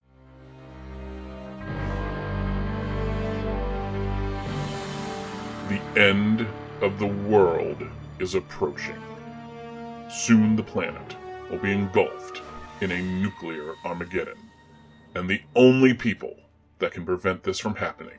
[5.68, 6.47] The end
[6.81, 7.85] of the world
[8.18, 9.01] is approaching.
[10.09, 11.16] Soon the planet
[11.51, 12.44] will be engulfed
[12.81, 14.39] in a nuclear Armageddon,
[15.14, 16.35] and the only people
[16.79, 18.18] that can prevent this from happening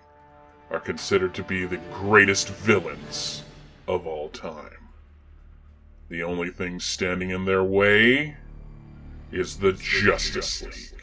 [0.72, 3.44] are considered to be the greatest villains
[3.88, 4.90] of all time.
[6.10, 8.38] The only thing standing in their way
[9.32, 11.02] is the Justice League.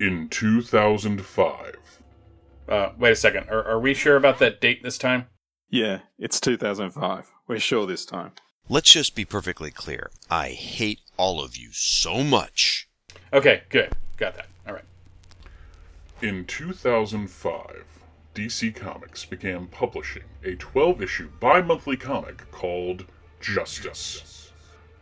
[0.00, 1.76] In 2005,
[2.68, 3.48] Uh, wait a second.
[3.50, 5.26] Are, are we sure about that date this time?
[5.68, 7.30] Yeah, it's 2005.
[7.48, 8.32] We're sure this time.
[8.68, 10.10] Let's just be perfectly clear.
[10.30, 12.88] I hate all of you so much.
[13.32, 13.92] Okay, good.
[14.16, 14.46] Got that.
[14.66, 14.84] All right.
[16.20, 17.84] In 2005,
[18.34, 23.06] DC Comics began publishing a 12 issue bi monthly comic called
[23.40, 24.52] Justice.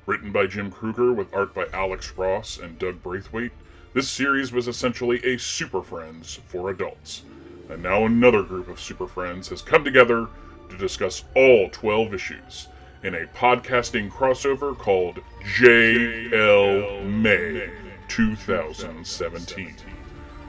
[0.07, 3.53] Written by Jim Krueger with art by Alex Ross and Doug Braithwaite,
[3.93, 7.23] this series was essentially a Super Friends for adults.
[7.69, 10.29] And now another group of Super Friends has come together
[10.69, 12.69] to discuss all 12 issues
[13.03, 17.71] in a podcasting crossover called JL May
[18.09, 19.75] 2017.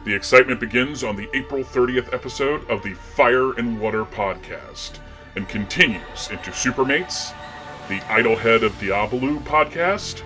[0.03, 4.99] The excitement begins on the April 30th episode of the Fire and Water podcast
[5.35, 7.33] and continues into Supermates,
[7.87, 10.23] the Idol-Head of Diabolu podcast,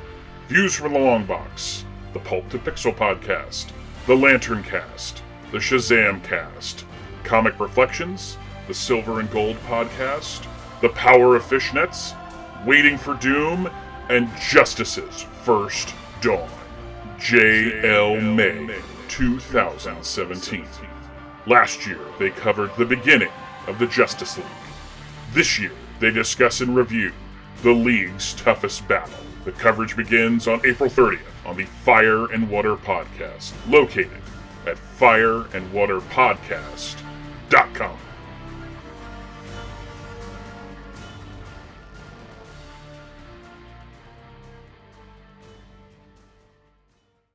[0.47, 3.71] Views from the Long Box, the Pulp to Pixel podcast,
[4.07, 5.21] the Lantern Cast,
[5.51, 6.85] the Shazam Cast,
[7.23, 10.47] Comic Reflections, the Silver and Gold podcast,
[10.81, 12.15] the Power of Fishnets,
[12.65, 13.69] Waiting for Doom,
[14.09, 16.49] and Justice's First Dawn.
[17.19, 18.21] J.L.
[18.21, 20.67] May 2017.
[21.47, 23.31] Last year, they covered the beginning
[23.67, 24.45] of the Justice League.
[25.31, 27.11] This year, they discuss and review
[27.61, 29.13] the League's toughest battle.
[29.43, 34.21] The coverage begins on April 30th on the Fire and Water Podcast, located
[34.65, 37.97] at fireandwaterpodcast.com.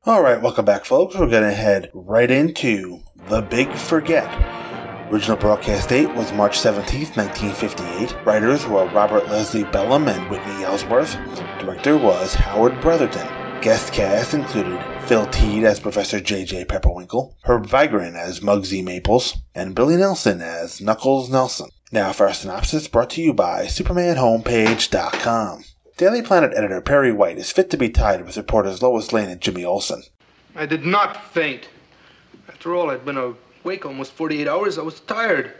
[0.06, 1.14] All right, welcome back, folks.
[1.14, 4.26] We're going to head right into The Big Forget.
[5.12, 8.16] Original broadcast date was March 17th, 1958.
[8.24, 11.12] Writers were Robert Leslie Bellem and Whitney Ellsworth.
[11.58, 13.28] Director was Howard Brotherton.
[13.60, 16.64] Guest cast included Phil Tead as Professor J.J.
[16.64, 21.68] Pepperwinkle, Herb Vigran as Muggsy Maples, and Billy Nelson as Knuckles Nelson.
[21.92, 25.64] Now for our synopsis brought to you by SupermanHomepage.com.
[26.00, 29.38] Daily Planet editor Perry White is fit to be tied with reporters Lois Lane and
[29.38, 30.04] Jimmy Olsen.
[30.56, 31.68] I did not faint.
[32.48, 34.78] After all, I'd been awake almost 48 hours.
[34.78, 35.52] I was tired.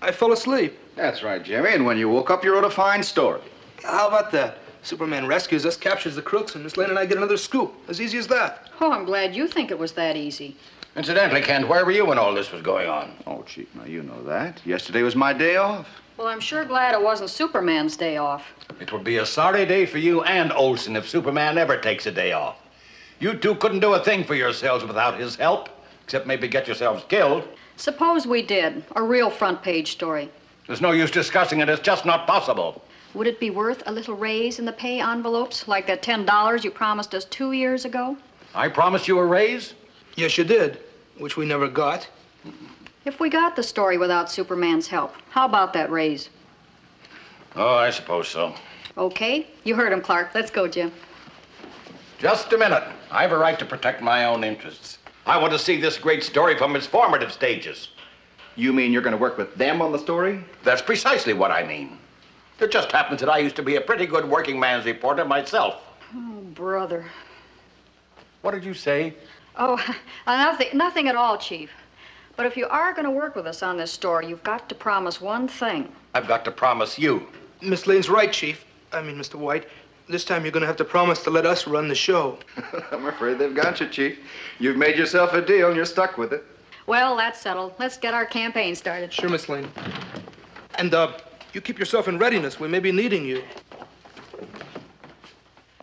[0.00, 0.78] I fell asleep.
[0.94, 1.70] That's right, Jimmy.
[1.74, 3.40] And when you woke up, you wrote a fine story.
[3.82, 4.58] How about that?
[4.84, 7.74] Superman rescues us, captures the crooks, and Miss Lane and I get another scoop.
[7.88, 8.70] As easy as that.
[8.80, 10.56] Oh, I'm glad you think it was that easy.
[10.94, 13.10] Incidentally, Kent, where were you when all this was going on?
[13.26, 14.64] Oh, Chief, now you know that.
[14.64, 15.88] Yesterday was my day off.
[16.16, 18.54] Well, I'm sure glad it wasn't Superman's day off.
[18.80, 22.12] It would be a sorry day for you and Olsen if Superman ever takes a
[22.12, 22.56] day off.
[23.18, 25.68] You two couldn't do a thing for yourselves without his help,
[26.04, 27.48] except maybe get yourselves killed.
[27.76, 28.84] Suppose we did.
[28.94, 30.30] A real front page story.
[30.68, 31.68] There's no use discussing it.
[31.68, 32.80] It's just not possible.
[33.14, 36.70] Would it be worth a little raise in the pay envelopes, like that $10 you
[36.70, 38.16] promised us two years ago?
[38.54, 39.74] I promised you a raise?
[40.14, 40.78] Yes, you did,
[41.18, 42.06] which we never got.
[43.04, 46.30] If we got the story without Superman's help, how about that raise?
[47.54, 48.54] Oh, I suppose so.
[48.96, 50.30] Okay, you heard him, Clark.
[50.34, 50.90] Let's go, Jim.
[52.18, 52.84] Just a minute.
[53.10, 54.98] I've a right to protect my own interests.
[55.26, 57.88] I want to see this great story from its formative stages.
[58.56, 60.42] You mean you're going to work with them on the story?
[60.62, 61.98] That's precisely what I mean.
[62.60, 65.82] It just happens that I used to be a pretty good working man's reporter myself.
[66.14, 67.04] Oh, brother.
[68.42, 69.14] What did you say?
[69.56, 69.78] Oh,
[70.26, 71.70] nothing, nothing at all, Chief.
[72.36, 74.74] But if you are going to work with us on this story, you've got to
[74.74, 75.90] promise one thing.
[76.14, 77.26] I've got to promise you.
[77.62, 78.64] Miss Lane's right, Chief.
[78.92, 79.36] I mean, Mr.
[79.36, 79.68] White.
[80.08, 82.38] This time you're going to have to promise to let us run the show.
[82.90, 84.18] I'm afraid they've got you, Chief.
[84.58, 86.44] You've made yourself a deal and you're stuck with it.
[86.86, 87.72] Well, that's settled.
[87.78, 89.12] Let's get our campaign started.
[89.12, 89.68] Sure, Miss Lane.
[90.76, 91.12] And, uh,
[91.54, 92.58] you keep yourself in readiness.
[92.58, 93.42] We may be needing you.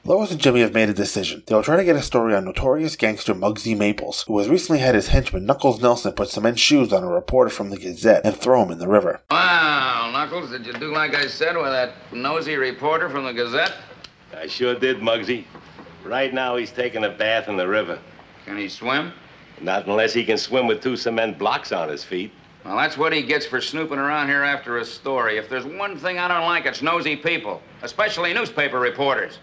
[0.03, 1.43] Lois and Jimmy have made a decision.
[1.45, 4.79] They will try to get a story on notorious gangster Muggsy Maples, who has recently
[4.79, 8.35] had his henchman Knuckles Nelson put cement shoes on a reporter from the Gazette and
[8.35, 9.21] throw him in the river.
[9.29, 13.73] Wow, Knuckles, did you do like I said with that nosy reporter from the Gazette?
[14.35, 15.45] I sure did, Muggsy.
[16.03, 17.99] Right now, he's taking a bath in the river.
[18.47, 19.13] Can he swim?
[19.61, 22.31] Not unless he can swim with two cement blocks on his feet.
[22.65, 25.37] Well, that's what he gets for snooping around here after a story.
[25.37, 29.37] If there's one thing I don't like, it's nosy people, especially newspaper reporters.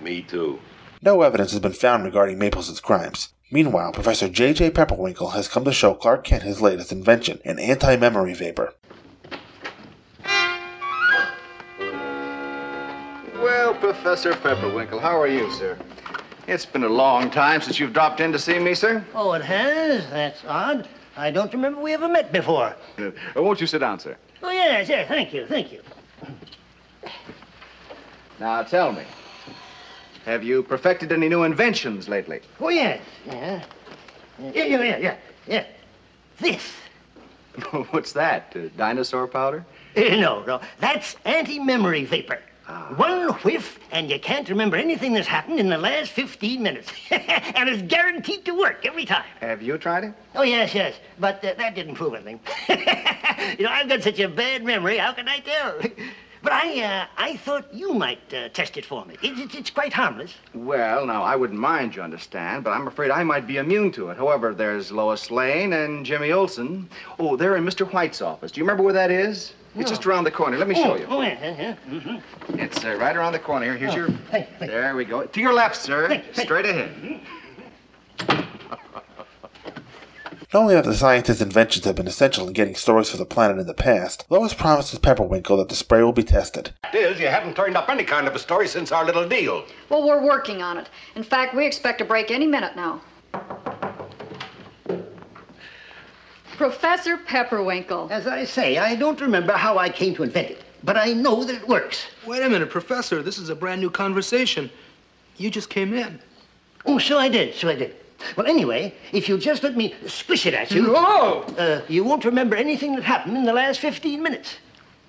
[0.00, 0.58] Me too.
[1.02, 3.28] No evidence has been found regarding Maples' crimes.
[3.50, 4.70] Meanwhile, Professor J.J.
[4.72, 8.74] Pepperwinkle has come to show Clark Kent his latest invention, an anti-memory vapor.
[13.36, 15.78] Well, Professor Pepperwinkle, how are you, sir?
[16.46, 19.04] It's been a long time since you've dropped in to see me, sir.
[19.14, 20.08] Oh, it has?
[20.10, 20.88] That's odd.
[21.16, 22.74] I don't remember we ever met before.
[22.98, 24.16] Uh, won't you sit down, sir?
[24.42, 25.08] Oh, yes, yes.
[25.08, 25.82] Thank you, thank you.
[28.40, 29.02] Now, tell me,
[30.28, 32.40] have you perfected any new inventions lately?
[32.60, 33.00] Oh, yes.
[33.26, 33.64] Yeah.
[34.38, 35.16] Yeah, yeah, yeah, yeah.
[35.46, 35.64] yeah.
[36.38, 36.74] This.
[37.90, 38.52] What's that?
[38.54, 39.64] Uh, dinosaur powder?
[39.96, 40.60] Uh, no, no.
[40.80, 42.40] That's anti-memory vapor.
[42.96, 46.92] One whiff, and you can't remember anything that's happened in the last 15 minutes.
[47.10, 49.24] and it's guaranteed to work every time.
[49.40, 50.12] Have you tried it?
[50.34, 50.94] Oh, yes, yes.
[51.18, 52.40] But uh, that didn't prove anything.
[53.58, 55.80] you know, I've got such a bad memory, how can I tell?
[56.42, 59.16] But I, uh, I thought you might uh, test it for me.
[59.22, 60.34] It, it, it's quite harmless.
[60.54, 64.10] Well, now, I wouldn't mind, you understand, but I'm afraid I might be immune to
[64.10, 64.16] it.
[64.16, 66.88] However, there's Lois Lane and Jimmy Olsen.
[67.18, 67.90] Oh, they're in Mr.
[67.92, 68.52] White's office.
[68.52, 69.54] Do you remember where that is?
[69.76, 70.58] It's just around the corner.
[70.58, 71.06] Let me show oh, you.
[71.08, 71.76] Oh, yeah, yeah.
[71.88, 72.58] Mm-hmm.
[72.58, 73.76] It's uh, right around the corner here.
[73.76, 74.08] Here's Oh, your...
[74.30, 74.66] thank you.
[74.66, 75.24] There we go.
[75.24, 76.14] To your left, sir.
[76.14, 77.20] You, Straight ahead.
[80.50, 83.58] Not only have the scientist's inventions have been essential in getting stories for the planet
[83.58, 86.72] in the past, Lois promises Pepperwinkle that the spray will be tested.
[86.80, 89.66] Fact is, you haven't turned up any kind of a story since our little deal.
[89.90, 90.88] Well, we're working on it.
[91.16, 93.02] In fact, we expect a break any minute now.
[96.56, 98.10] Professor Pepperwinkle.
[98.10, 101.44] As I say, I don't remember how I came to invent it, but I know
[101.44, 102.06] that it works.
[102.26, 103.22] Wait a minute, Professor.
[103.22, 104.70] This is a brand new conversation.
[105.36, 106.18] You just came in.
[106.86, 107.94] Oh, so I did, so I did.
[108.36, 110.82] Well, anyway, if you'll just let me squish it at you.
[110.82, 111.42] No!
[111.56, 114.56] Uh, you won't remember anything that happened in the last 15 minutes.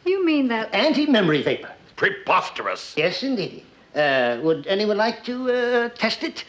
[0.05, 0.73] You mean that.
[0.73, 1.71] Anti memory vapor.
[1.95, 2.93] Preposterous.
[2.95, 3.63] Yes, indeed.
[3.95, 6.45] Uh, would anyone like to uh, test it?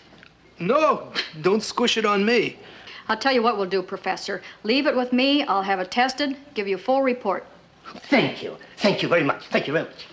[0.58, 2.58] No, don't squish it on me.
[3.08, 4.42] I'll tell you what we'll do, Professor.
[4.62, 5.42] Leave it with me.
[5.44, 7.46] I'll have it tested, give you a full report.
[8.08, 8.56] Thank you.
[8.76, 9.46] Thank you very much.
[9.48, 10.06] Thank you very much.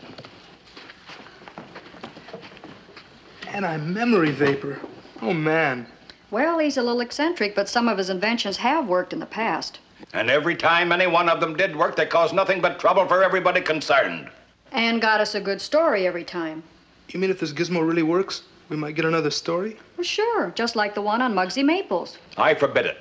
[3.48, 4.80] Anti-memory vapor.
[5.22, 5.86] Oh, man.
[6.30, 9.80] Well, he's a little eccentric, but some of his inventions have worked in the past.
[10.14, 13.24] And every time any one of them did work, they caused nothing but trouble for
[13.24, 14.30] everybody concerned.
[14.74, 16.64] And got us a good story every time.
[17.10, 19.78] You mean if this gizmo really works, we might get another story?
[19.96, 22.18] Well, sure, just like the one on Muggsy Maples.
[22.38, 22.98] I forbid it.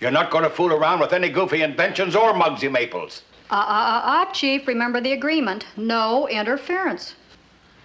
[0.00, 3.22] You're not going to fool around with any goofy inventions or Muggsy Maples.
[3.50, 5.66] Uh, uh, uh, uh, Chief, remember the agreement.
[5.76, 7.14] No interference.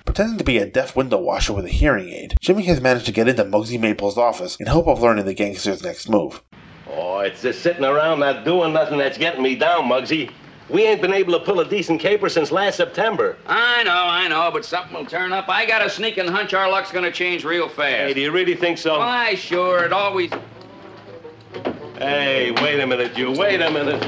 [0.09, 3.11] Pretending to be a deaf window washer with a hearing aid, Jimmy has managed to
[3.11, 6.41] get into Muggsy Maples' office in hope of learning the gangster's next move.
[6.89, 10.31] Oh, it's just sitting around not doing nothing that's getting me down, Muggsy.
[10.67, 13.37] We ain't been able to pull a decent caper since last September.
[13.45, 15.47] I know, I know, but something will turn up.
[15.47, 18.07] I got a sneaking hunch our luck's gonna change real fast.
[18.07, 18.97] Hey, do you really think so?
[18.97, 20.31] Why, sure, it always.
[21.99, 23.31] Hey, wait a minute, you.
[23.33, 24.03] Wait a minute.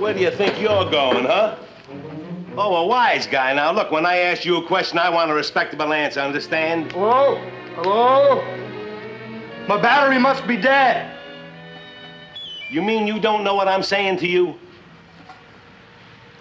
[0.00, 1.58] Where do you think you're going, huh?
[2.56, 3.52] Oh, a wise guy.
[3.52, 6.92] Now, look, when I ask you a question, I want a respectable answer, understand?
[6.92, 7.36] Hello?
[7.74, 8.44] Hello?
[9.66, 11.10] My battery must be dead.
[12.70, 14.54] You mean you don't know what I'm saying to you?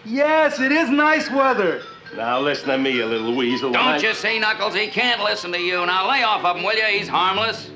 [0.06, 1.82] Yes, it is nice weather.
[2.16, 3.72] Now, listen to me, you little weasel.
[3.72, 4.76] Don't you see, Knuckles?
[4.76, 5.84] He can't listen to you.
[5.86, 6.86] Now lay off of him, will you?
[6.86, 7.72] He's harmless.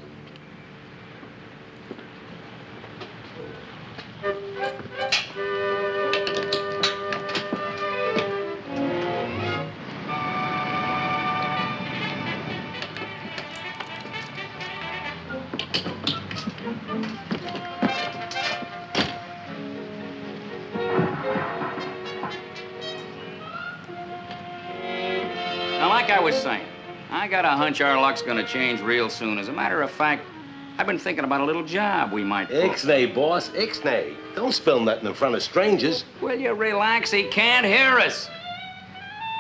[26.08, 26.66] Like I was saying,
[27.10, 29.38] I got a hunch our luck's gonna change real soon.
[29.38, 30.24] As a matter of fact,
[30.78, 32.62] I've been thinking about a little job we might pull.
[32.62, 34.16] Ixnay, boss, ixnay.
[34.34, 36.06] Don't spill nothing in front of strangers.
[36.22, 37.12] Will you relax?
[37.12, 38.30] He can't hear us.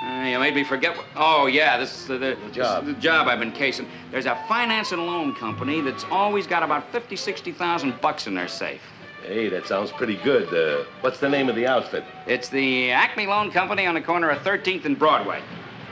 [0.03, 0.97] Uh, you made me forget.
[0.97, 2.83] What, oh, yeah, this is the, the, job.
[2.83, 3.87] This is the job I've been casing.
[4.11, 8.49] There's a finance and loan company that's always got about 50, 60,000 bucks in their
[8.49, 8.81] safe.
[9.25, 10.53] Hey, that sounds pretty good.
[10.53, 12.03] Uh, what's the name of the outfit?
[12.25, 15.41] It's the Acme Loan Company on the corner of 13th and Broadway.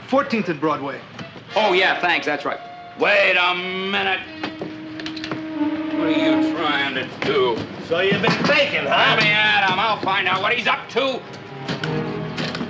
[0.08, 1.00] 14th and Broadway.
[1.56, 2.60] Oh, yeah, thanks, that's right.
[2.98, 4.20] Wait a minute.
[5.98, 7.58] What are you trying to do?
[7.88, 9.16] So you've been faking, huh?
[9.16, 9.78] Let me at him.
[9.78, 11.20] I'll find out what he's up to.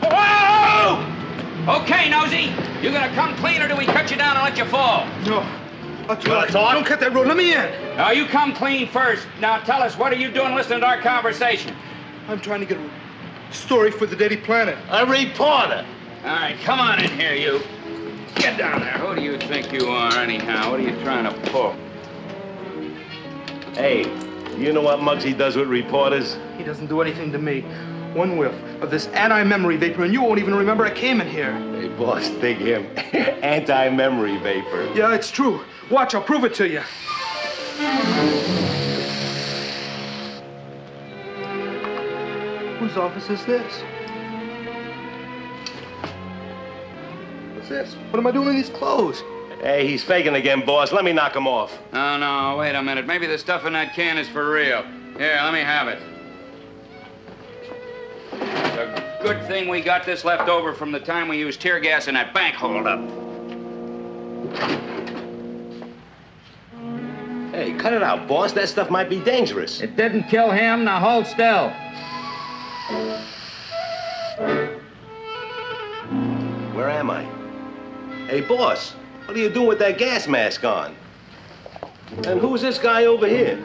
[0.08, 1.82] Whoa!
[1.82, 2.52] Okay, Nosy.
[2.82, 5.06] You gonna come clean or do we cut you down and let you fall?
[5.26, 5.40] No.
[6.08, 6.46] I'll try.
[6.46, 7.26] Don't cut that road.
[7.26, 7.96] Let me in.
[7.96, 9.26] Now, you come clean first.
[9.40, 11.74] Now, tell us, what are you doing listening to our conversation?
[12.28, 14.78] I'm trying to get a story for the Daily Planet.
[14.90, 15.84] A reporter.
[16.26, 17.60] All right, come on in here, you.
[18.34, 18.94] Get down there.
[18.94, 20.72] Who do you think you are, anyhow?
[20.72, 21.72] What are you trying to pull?
[23.74, 24.00] Hey,
[24.58, 26.36] you know what Muggsy does with reporters?
[26.58, 27.60] He doesn't do anything to me.
[28.12, 28.52] One whiff
[28.82, 31.52] of this anti-memory vapor, and you won't even remember I came in here.
[31.80, 32.86] Hey, boss, dig him.
[33.44, 34.90] Anti-memory vapor.
[34.96, 35.60] Yeah, it's true.
[35.92, 36.80] Watch, I'll prove it to you.
[42.80, 43.84] Whose office is this?
[47.66, 47.96] What's this?
[48.10, 49.24] What am I doing in these clothes?
[49.60, 50.92] Hey, he's faking again, boss.
[50.92, 51.76] Let me knock him off.
[51.92, 53.08] Oh, no, wait a minute.
[53.08, 54.84] Maybe the stuff in that can is for real.
[55.18, 56.00] Here, let me have it.
[58.34, 61.80] It's a good thing we got this left over from the time we used tear
[61.80, 63.00] gas in that bank holdup.
[67.52, 68.52] Hey, cut it out, boss.
[68.52, 69.80] That stuff might be dangerous.
[69.80, 70.84] It didn't kill him.
[70.84, 71.70] Now hold still.
[76.76, 77.35] Where am I?
[78.26, 78.90] Hey, boss,
[79.26, 80.96] what are you doing with that gas mask on?
[82.24, 83.62] And who's this guy over here?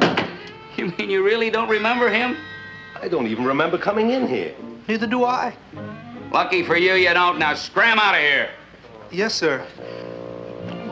[0.76, 2.38] You mean you really don't remember him?
[3.02, 4.54] I don't even remember coming in here.
[4.88, 5.54] Neither do I.
[6.32, 7.38] Lucky for you, you don't.
[7.38, 8.48] Now scram out of here.
[9.10, 9.66] Yes, sir.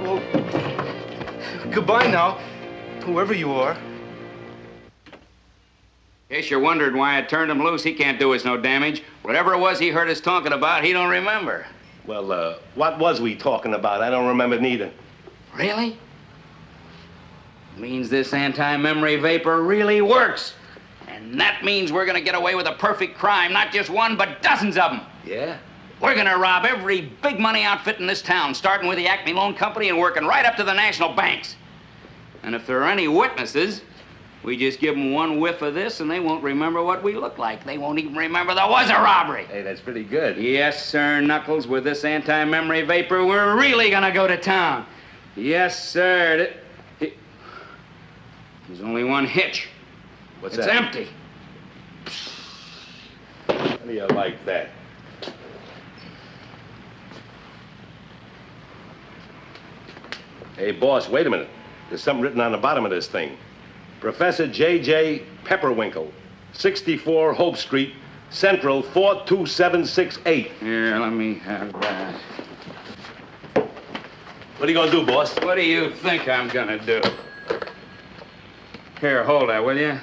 [0.02, 0.20] Well,
[1.70, 2.32] goodbye now,
[3.02, 3.78] whoever you are.
[6.28, 7.82] In case you're wondering why I turned him loose.
[7.82, 9.02] He can't do us no damage.
[9.22, 11.64] Whatever it was he heard us talking about, he don't remember.
[12.08, 14.00] Well, uh, what was we talking about?
[14.00, 14.90] I don't remember neither.
[15.54, 15.98] Really?
[17.76, 20.54] Means this anti-memory vapor really works.
[21.06, 24.40] And that means we're gonna get away with a perfect crime, not just one, but
[24.40, 25.02] dozens of them.
[25.26, 25.58] Yeah?
[26.00, 29.52] We're gonna rob every big money outfit in this town, starting with the Acme Loan
[29.52, 31.56] Company and working right up to the national banks.
[32.42, 33.82] And if there are any witnesses,
[34.44, 37.38] we just give them one whiff of this and they won't remember what we look
[37.38, 37.64] like.
[37.64, 39.44] They won't even remember there was a robbery.
[39.46, 40.36] Hey, that's pretty good.
[40.36, 41.66] Yes, sir, Knuckles.
[41.66, 44.86] With this anti-memory vapor, we're really gonna go to town.
[45.36, 46.52] Yes, sir.
[46.98, 49.68] There's only one hitch.
[50.40, 50.94] What's it's that?
[50.94, 51.08] It's empty.
[53.48, 54.68] How do you like that?
[60.56, 61.48] Hey, boss, wait a minute.
[61.88, 63.36] There's something written on the bottom of this thing.
[64.00, 65.22] Professor J.J.
[65.44, 66.10] Pepperwinkle,
[66.52, 67.94] 64 Hope Street,
[68.30, 70.52] Central 42768.
[70.60, 72.20] Here, let me have that.
[74.58, 75.34] What are you gonna do, boss?
[75.40, 77.00] What do you think I'm gonna do?
[79.00, 79.98] Here, hold that, will you?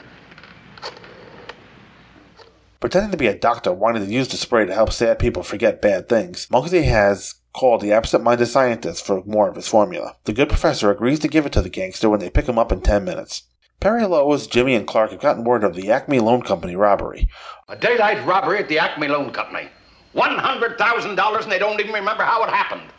[2.79, 5.81] Pretending to be a doctor wanting to use the spray to help sad people forget
[5.81, 10.15] bad things, Muggsy has called the absent-minded scientist for more of his formula.
[10.25, 12.71] The good professor agrees to give it to the gangster when they pick him up
[12.71, 13.43] in 10 minutes.
[13.79, 17.29] Perry Lois, Jimmy, and Clark have gotten word of the Acme Loan Company robbery.
[17.69, 19.69] A daylight robbery at the Acme Loan Company.
[20.15, 22.89] $100,000 and they don't even remember how it happened.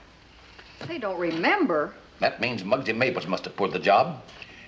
[0.86, 1.94] They don't remember.
[2.20, 4.22] That means Muggsy Maples must have pulled the job.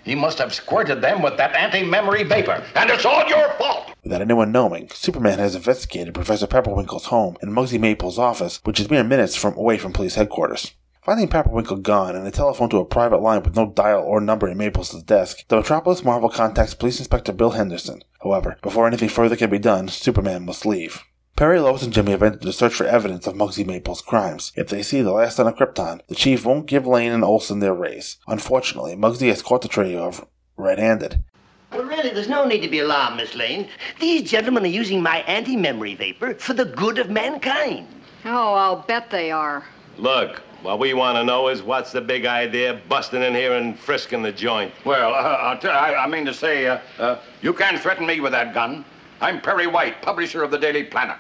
[0.05, 2.65] He must have squirted them with that anti-memory vapor.
[2.75, 3.93] And it's all your fault.
[4.03, 8.91] Without anyone knowing, Superman has investigated Professor Pepperwinkle's home and Muggsy Maple's office, which is
[8.91, 10.73] mere minutes from away from police headquarters.
[11.09, 14.47] Finding Pepperwinkle gone and a telephone to a private line with no dial or number
[14.47, 18.03] in Maples' desk, the Metropolis Marvel contacts Police Inspector Bill Henderson.
[18.23, 21.03] However, before anything further can be done, Superman must leave.
[21.35, 24.53] Perry Lois and Jimmy have entered to search for evidence of Muggsy Maple's crimes.
[24.55, 27.61] If they see the last son of Krypton, the chief won't give Lane and Olsen
[27.61, 28.19] their raise.
[28.27, 30.27] Unfortunately, Muggsy has caught the trio of
[30.59, 31.25] red-handed.
[31.73, 33.71] Well, really, there's no need to be alarmed, Miss Lane.
[33.99, 37.89] These gentlemen are using my anti-memory vapor for the good of mankind.
[38.27, 39.65] Oh, I'll bet they are.
[39.97, 43.79] Look, what we want to know is what's the big idea busting in here and
[43.79, 44.73] frisking the joint?
[44.85, 48.21] Well, uh, I'll tell- I, I mean to say, uh, uh, you can't threaten me
[48.21, 48.85] with that gun.
[49.21, 51.19] I'm Perry White, publisher of the Daily Planet.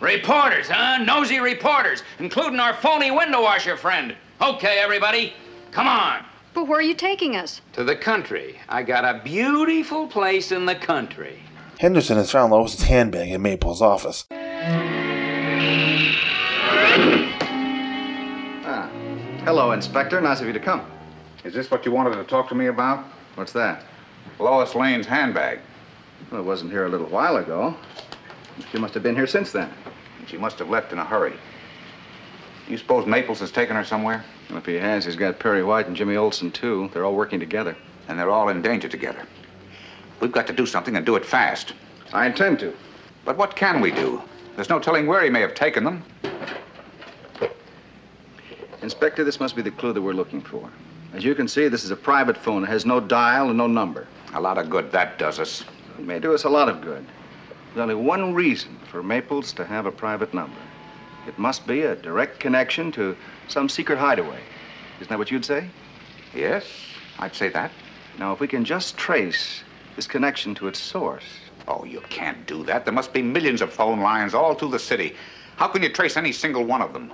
[0.00, 0.98] Reporters, huh?
[1.04, 4.14] Nosy reporters, including our phony window washer friend.
[4.42, 5.32] Okay, everybody,
[5.70, 6.24] come on.
[6.52, 7.60] But where are you taking us?
[7.72, 8.58] To the country.
[8.68, 11.38] I got a beautiful place in the country.
[11.78, 14.26] Henderson has found Lois's handbag in Maple's office.
[19.44, 20.18] Hello, Inspector.
[20.22, 20.90] Nice of you to come.
[21.44, 23.04] Is this what you wanted to talk to me about?
[23.34, 23.84] What's that?
[24.38, 25.60] Lois Lane's handbag.
[26.30, 27.76] Well, it wasn't here a little while ago.
[28.72, 29.70] She must have been here since then.
[30.26, 31.34] She must have left in a hurry.
[32.68, 34.24] You suppose Maples has taken her somewhere?
[34.48, 36.88] Well, if he has, he's got Perry White and Jimmy Olsen, too.
[36.94, 37.76] They're all working together.
[38.08, 39.26] And they're all in danger together.
[40.20, 41.74] We've got to do something and do it fast.
[42.14, 42.74] I intend to.
[43.26, 44.22] But what can we do?
[44.56, 46.02] There's no telling where he may have taken them.
[48.84, 50.68] Inspector, this must be the clue that we're looking for.
[51.14, 52.64] As you can see, this is a private phone.
[52.64, 54.06] It has no dial and no number.
[54.34, 55.64] A lot of good that does us.
[55.98, 57.02] It may do us a lot of good.
[57.72, 60.60] There's only one reason for Maples to have a private number.
[61.26, 63.16] It must be a direct connection to
[63.48, 64.40] some secret hideaway.
[65.00, 65.66] Isn't that what you'd say?
[66.34, 66.66] Yes,
[67.18, 67.70] I'd say that.
[68.18, 69.62] Now, if we can just trace
[69.96, 71.24] this connection to its source.
[71.68, 72.84] Oh, you can't do that.
[72.84, 75.16] There must be millions of phone lines all through the city.
[75.56, 77.10] How can you trace any single one of them?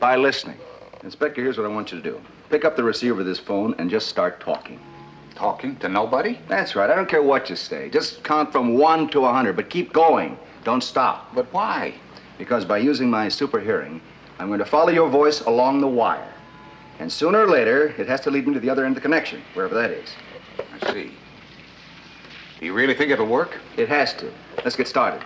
[0.00, 0.58] By listening.
[1.04, 2.20] Inspector, here's what I want you to do.
[2.48, 4.78] Pick up the receiver of this phone and just start talking.
[5.34, 6.38] Talking to nobody?
[6.46, 6.88] That's right.
[6.88, 7.90] I don't care what you say.
[7.90, 10.38] Just count from one to a hundred, but keep going.
[10.62, 11.34] Don't stop.
[11.34, 11.94] But why?
[12.38, 14.00] Because by using my super hearing,
[14.38, 16.32] I'm going to follow your voice along the wire.
[17.00, 19.08] And sooner or later, it has to lead me to the other end of the
[19.08, 20.08] connection, wherever that is.
[20.80, 21.10] I see.
[22.60, 23.58] Do you really think it'll work?
[23.76, 24.30] It has to.
[24.58, 25.24] Let's get started.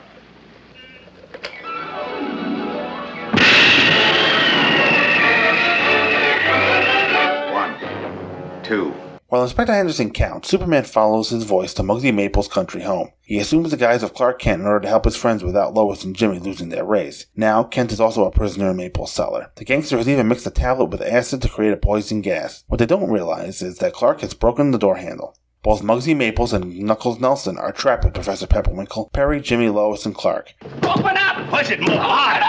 [9.29, 13.11] While Inspector Henderson counts, Superman follows his voice to Muggsy Maple's country home.
[13.23, 16.05] He assumes the guise of Clark Kent in order to help his friends without Lois
[16.05, 17.27] and Jimmy losing their race.
[17.35, 19.51] Now, Kent is also a prisoner in Maple's cellar.
[19.57, 22.65] The gangster has even mixed a tablet with acid to create a poison gas.
[22.67, 25.37] What they don't realize is that Clark has broken the door handle.
[25.63, 30.15] Both Muggsy Maples and Knuckles Nelson are trapped with Professor Pepperwinkle, Perry, Jimmy, Lois, and
[30.15, 30.55] Clark.
[30.83, 31.51] Open up!
[31.51, 32.43] Push it more hard!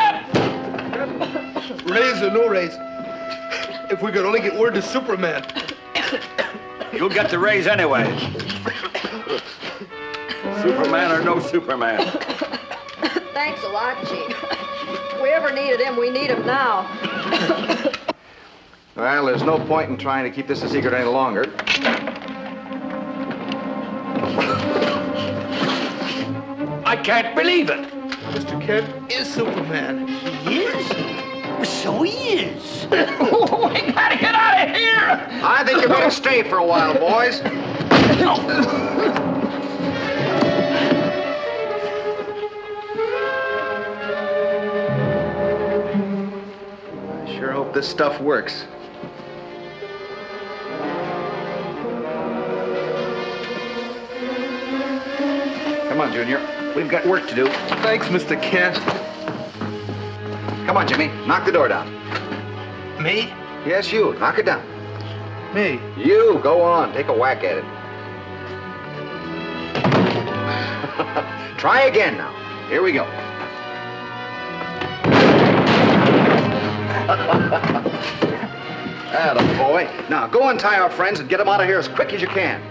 [1.89, 2.75] raise or no raise,
[3.89, 5.43] if we could only get word to Superman.
[6.93, 8.05] You'll get the raise anyway.
[10.61, 11.99] Superman or no Superman.
[13.33, 14.35] Thanks a lot, Chief.
[15.13, 16.85] If we ever needed him, we need him now.
[18.95, 21.53] Well, there's no point in trying to keep this a secret any longer.
[26.83, 27.87] I can't believe it.
[28.31, 28.59] Mr.
[28.59, 30.07] Kent is Superman.
[30.07, 31.69] He is?
[31.69, 32.87] So he is.
[32.89, 32.97] we
[33.91, 35.43] gotta get out of here!
[35.43, 37.41] I think you better stay for a while, boys.
[47.19, 48.65] I sure hope this stuff works.
[55.89, 56.39] Come on, Junior.
[56.75, 57.47] We've got work to do.
[57.81, 58.41] Thanks, Mr.
[58.41, 58.75] Kent.
[60.67, 61.07] Come on, Jimmy.
[61.25, 61.91] Knock the door down.
[63.01, 63.33] Me?
[63.67, 64.13] Yes, you.
[64.13, 64.65] Knock it down.
[65.53, 65.77] Me?
[65.97, 66.39] You.
[66.41, 66.93] Go on.
[66.93, 67.65] Take a whack at it.
[71.57, 72.31] Try again now.
[72.69, 73.03] Here we go.
[79.09, 79.89] Atta boy.
[80.09, 82.27] Now, go untie our friends and get them out of here as quick as you
[82.27, 82.61] can.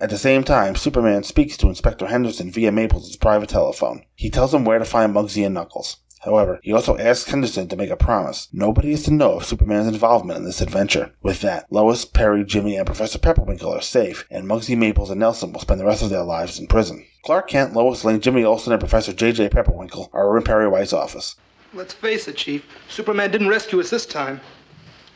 [0.00, 4.06] At the same time, Superman speaks to Inspector Henderson via Maples' private telephone.
[4.14, 5.98] He tells him where to find Muggsy and Knuckles.
[6.20, 8.48] However, he also asks Henderson to make a promise.
[8.50, 11.12] Nobody is to know of Superman's involvement in this adventure.
[11.22, 15.52] With that, Lois, Perry, Jimmy, and Professor Pepperwinkle are safe, and Muggsy, Maples, and Nelson
[15.52, 17.04] will spend the rest of their lives in prison.
[17.22, 19.50] Clark Kent, Lois Lane, Jimmy Olsen, and Professor J.J.
[19.50, 21.36] Pepperwinkle are in Perry White's office.
[21.74, 22.64] Let's face it, Chief.
[22.88, 24.40] Superman didn't rescue us this time.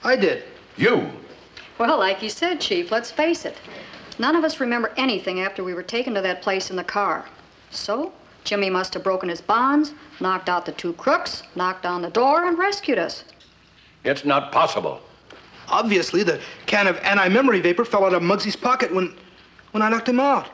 [0.02, 0.44] I did.
[0.76, 1.08] You?
[1.78, 3.56] Well, like you said, Chief, let's face it.
[4.18, 7.24] None of us remember anything after we were taken to that place in the car.
[7.70, 8.12] So,
[8.44, 12.46] Jimmy must have broken his bonds, knocked out the two crooks, knocked on the door,
[12.46, 13.24] and rescued us.
[14.04, 15.00] It's not possible.
[15.68, 19.16] Obviously, the can of anti-memory vapor fell out of Muggsy's pocket when,
[19.72, 20.48] when I knocked him out.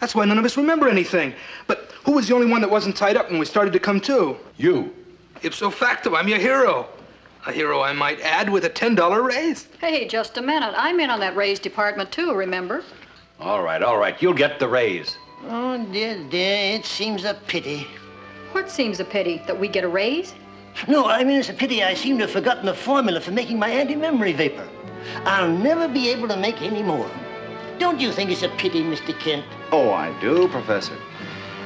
[0.00, 1.34] That's why none of us remember anything.
[1.66, 4.00] But who was the only one that wasn't tied up when we started to come
[4.02, 4.36] to?
[4.56, 4.94] You.
[5.42, 6.88] Ipso facto, I'm your hero.
[7.46, 9.68] A hero, I might add, with a $10 raise.
[9.78, 10.72] Hey, just a minute.
[10.76, 12.82] I'm in on that raise department, too, remember?
[13.38, 14.20] All right, all right.
[14.22, 15.18] You'll get the raise.
[15.48, 17.86] Oh, dear, dear, it seems a pity.
[18.52, 19.42] What seems a pity?
[19.46, 20.32] That we get a raise?
[20.88, 23.58] No, I mean, it's a pity I seem to have forgotten the formula for making
[23.58, 24.66] my anti-memory vapor.
[25.26, 27.10] I'll never be able to make any more.
[27.78, 29.18] Don't you think it's a pity, Mr.
[29.20, 29.44] Kent?
[29.70, 30.96] Oh, I do, Professor.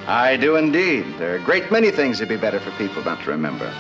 [0.09, 1.05] I do indeed.
[1.19, 3.73] There are a great many things it'd be better for people not to remember.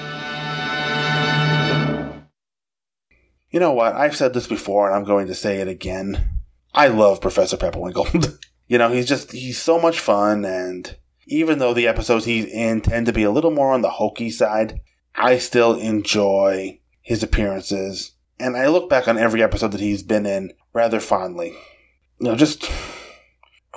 [3.50, 3.94] You know what?
[3.94, 6.40] I've said this before and I'm going to say it again.
[6.74, 8.38] I love Professor Pepperwinkle.
[8.68, 10.96] you know, he's just, he's so much fun and
[11.26, 14.30] even though the episodes he's in tend to be a little more on the hokey
[14.30, 14.80] side,
[15.14, 18.12] I still enjoy his appearances.
[18.38, 21.54] And I look back on every episode that he's been in rather fondly.
[22.18, 22.70] You know, just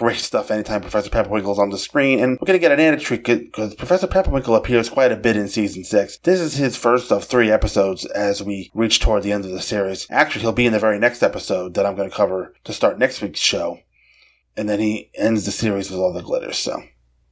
[0.01, 2.19] great stuff anytime Professor Pepperwinkle's on the screen.
[2.19, 5.47] And we're going to get an added because Professor Pepperwinkle appears quite a bit in
[5.47, 6.17] season six.
[6.17, 9.61] This is his first of three episodes as we reach toward the end of the
[9.61, 10.07] series.
[10.09, 12.97] Actually, he'll be in the very next episode that I'm going to cover to start
[12.97, 13.77] next week's show.
[14.57, 16.81] And then he ends the series with all the glitters, so.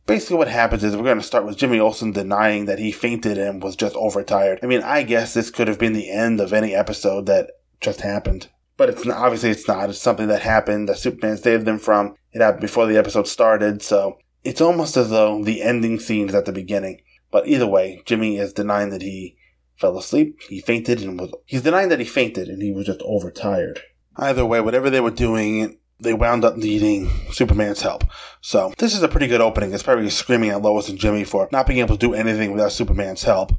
[0.05, 3.39] Basically, what happens is we're going to start with Jimmy Olsen denying that he fainted
[3.39, 4.59] and was just overtired.
[4.61, 7.49] I mean, I guess this could have been the end of any episode that
[7.81, 8.49] just happened.
[8.77, 9.89] But it's not, obviously it's not.
[9.89, 12.15] It's something that happened that Superman saved them from.
[12.31, 16.35] It happened before the episode started, so it's almost as though the ending scene is
[16.35, 17.01] at the beginning.
[17.31, 19.37] But either way, Jimmy is denying that he
[19.77, 21.31] fell asleep, he fainted, and was.
[21.45, 23.81] He's denying that he fainted and he was just overtired.
[24.15, 28.03] Either way, whatever they were doing, they wound up needing Superman's help.
[28.41, 29.73] So this is a pretty good opening.
[29.73, 32.71] It's probably screaming at Lois and Jimmy for not being able to do anything without
[32.71, 33.53] Superman's help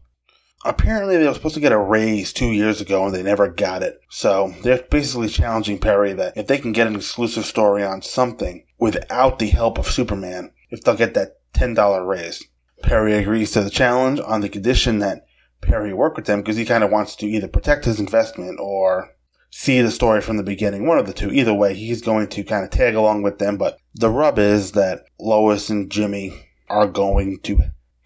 [0.65, 3.83] apparently they were supposed to get a raise two years ago and they never got
[3.83, 4.01] it.
[4.09, 8.65] So they're basically challenging Perry that if they can get an exclusive story on something
[8.79, 12.45] without the help of Superman, if they'll get that $10 raise.
[12.83, 15.27] Perry agrees to the challenge on the condition that
[15.61, 19.11] Perry work with them because he kind of wants to either protect his investment or
[19.51, 20.87] see the story from the beginning.
[20.87, 21.31] One of the two.
[21.31, 23.59] Either way, he's going to kind of tag along with them.
[23.59, 27.61] But the rub is that Lois and Jimmy are going to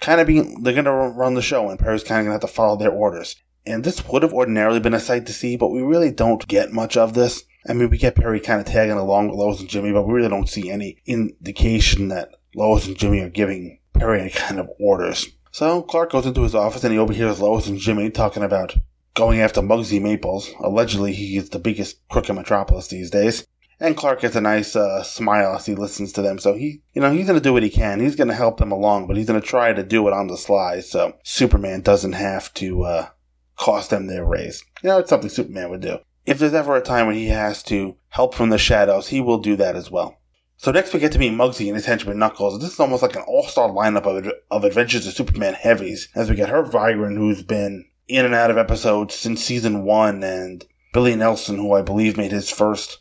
[0.04, 2.44] kind of being they're going to run the show, and Perry's kind of going to
[2.44, 3.36] have to follow their orders.
[3.64, 6.72] And this would have ordinarily been a sight to see, but we really don't get
[6.72, 7.44] much of this.
[7.66, 10.12] I mean, we get Perry kind of tagging along with Lois and Jimmy, but we
[10.12, 14.68] really don't see any indication that Lois and Jimmy are giving Perry any kind of
[14.78, 15.26] orders.
[15.50, 18.76] So Clark goes into his office and he overhears Lois and Jimmy talking about
[19.14, 20.50] going after Muggsy Maples.
[20.60, 23.46] Allegedly, he is the biggest crook in Metropolis these days.
[23.80, 26.38] And Clark gets a nice uh, smile as he listens to them.
[26.38, 28.00] So he, you know, he's going to do what he can.
[28.00, 30.28] He's going to help them along, but he's going to try to do it on
[30.28, 30.80] the sly.
[30.80, 33.08] So Superman doesn't have to uh,
[33.56, 34.64] cost them their raise.
[34.82, 35.98] You know, it's something Superman would do.
[36.24, 39.38] If there's ever a time when he has to help from the shadows, he will
[39.38, 40.18] do that as well.
[40.56, 42.60] So next we get to meet Muggsy and his henchman Knuckles.
[42.60, 46.08] This is almost like an all-star lineup of, of Adventures of Superman heavies.
[46.14, 50.22] As we get Herb Vigran, who's been in and out of episodes since season one,
[50.22, 53.00] and Billy Nelson, who I believe made his first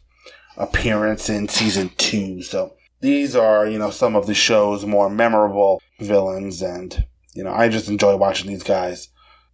[0.58, 2.42] appearance in season two.
[2.42, 7.54] So these are, you know, some of the show's more memorable villains, and, you know,
[7.54, 9.10] I just enjoy watching these guys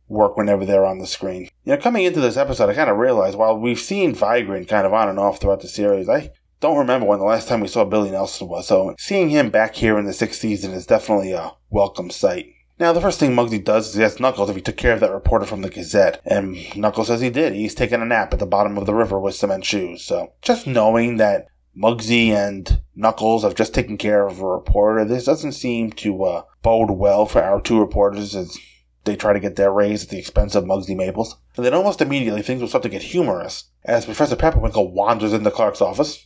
[0.08, 1.50] work whenever they're on the screen.
[1.64, 4.86] You know, coming into this episode, I kind of realized while we've seen Vigran kind
[4.86, 7.68] of on and off throughout the series, I don't remember when the last time we
[7.68, 11.32] saw Billy Nelson was, so seeing him back here in the sixth season is definitely
[11.32, 12.54] a welcome sight.
[12.80, 15.02] Now, the first thing Muggsy does is he asks Knuckles if he took care of
[15.02, 17.52] that reporter from the Gazette, and Knuckles says he did.
[17.52, 20.02] He's taking a nap at the bottom of the river with cement shoes.
[20.02, 25.26] So, just knowing that Muggsy and Knuckles have just taken care of a reporter, this
[25.26, 28.58] doesn't seem to uh, bode well for our two reporters as
[29.04, 31.36] they try to get their raise at the expense of Muggsy Maples.
[31.58, 35.52] And then almost immediately things will start to get humorous as Professor Pepperwinkle wanders into
[35.52, 36.26] Clark's office.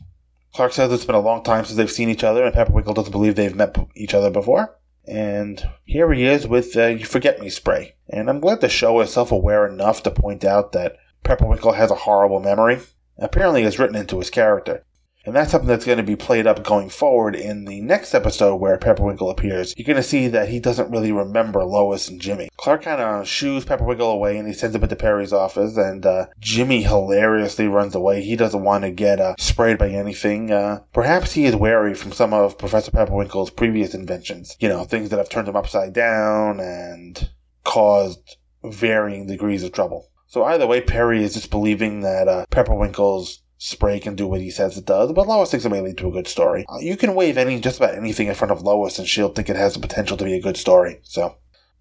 [0.53, 3.11] Clark says it's been a long time since they've seen each other, and Pepperwinkle doesn't
[3.11, 4.77] believe they've met each other before.
[5.05, 7.95] And here he is with uh, Forget Me spray.
[8.09, 11.91] And I'm glad the show is self aware enough to point out that Pepperwinkle has
[11.91, 12.79] a horrible memory.
[13.17, 14.85] Apparently, it's written into his character.
[15.25, 18.57] And that's something that's going to be played up going forward in the next episode
[18.57, 19.73] where Pepperwinkle appears.
[19.77, 22.49] You're going to see that he doesn't really remember Lois and Jimmy.
[22.57, 25.77] Clark kind of shoos Pepperwinkle away and he sends him into Perry's office.
[25.77, 28.21] And uh, Jimmy hilariously runs away.
[28.21, 30.51] He doesn't want to get uh, sprayed by anything.
[30.51, 34.57] Uh, perhaps he is wary from some of Professor Pepperwinkle's previous inventions.
[34.59, 37.29] You know, things that have turned him upside down and
[37.63, 40.09] caused varying degrees of trouble.
[40.27, 44.51] So either way, Perry is just believing that uh, Pepperwinkle's spray can do what he
[44.51, 46.65] says it does, but Lois thinks it may lead to a good story.
[46.69, 49.49] Uh, you can wave any just about anything in front of Lois, and she'll think
[49.49, 50.99] it has the potential to be a good story.
[51.03, 51.37] So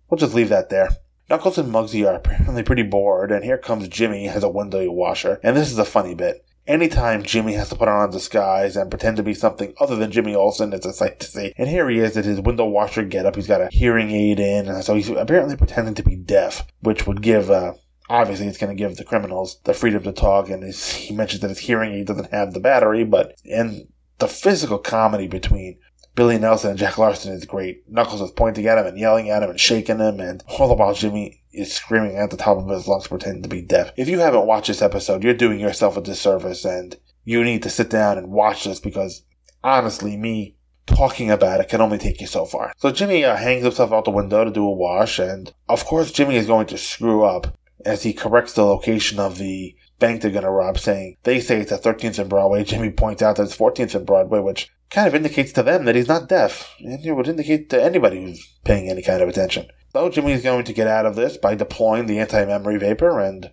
[0.09, 0.91] we'll just leave that there.
[1.29, 5.41] Knuckles and Muggsy are apparently pretty bored, and here comes Jimmy as a window washer.
[5.43, 6.45] And this is a funny bit.
[6.65, 10.13] Anytime Jimmy has to put on a disguise and pretend to be something other than
[10.13, 11.53] Jimmy Olsen, it's a sight to see.
[11.59, 13.35] And here he is at his window washer getup.
[13.35, 17.21] He's got a hearing aid in, so he's apparently pretending to be deaf, which would
[17.21, 17.73] give uh,
[18.13, 21.49] obviously it's going to give the criminals the freedom to talk and he mentions that
[21.49, 23.89] his hearing aid doesn't have the battery but and
[24.19, 25.79] the physical comedy between
[26.15, 27.89] Billy Nelson and Jack Larson is great.
[27.89, 30.75] Knuckles is pointing at him and yelling at him and shaking him, and all the
[30.75, 33.93] while Jimmy is screaming at the top of his lungs, pretending to be deaf.
[33.97, 37.71] If you haven't watched this episode, you're doing yourself a disservice, and you need to
[37.71, 39.23] sit down and watch this because
[39.65, 42.75] honestly, me talking about it can only take you so far.
[42.77, 46.13] So Jimmy uh, hangs himself out the window to do a wash, and of course
[46.13, 50.31] Jimmy is going to screw up as he corrects the location of the bank they're
[50.31, 52.65] going to rob, saying they say it's at 13th and Broadway.
[52.65, 55.95] Jimmy points out that it's 14th and Broadway, which kind of indicates to them that
[55.95, 59.67] he's not deaf, and it would indicate to anybody who's paying any kind of attention.
[59.93, 63.53] So Jimmy is going to get out of this by deploying the anti-memory vapor, and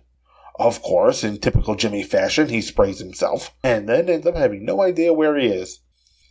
[0.58, 4.82] of course, in typical Jimmy fashion, he sprays himself, and then ends up having no
[4.82, 5.80] idea where he is.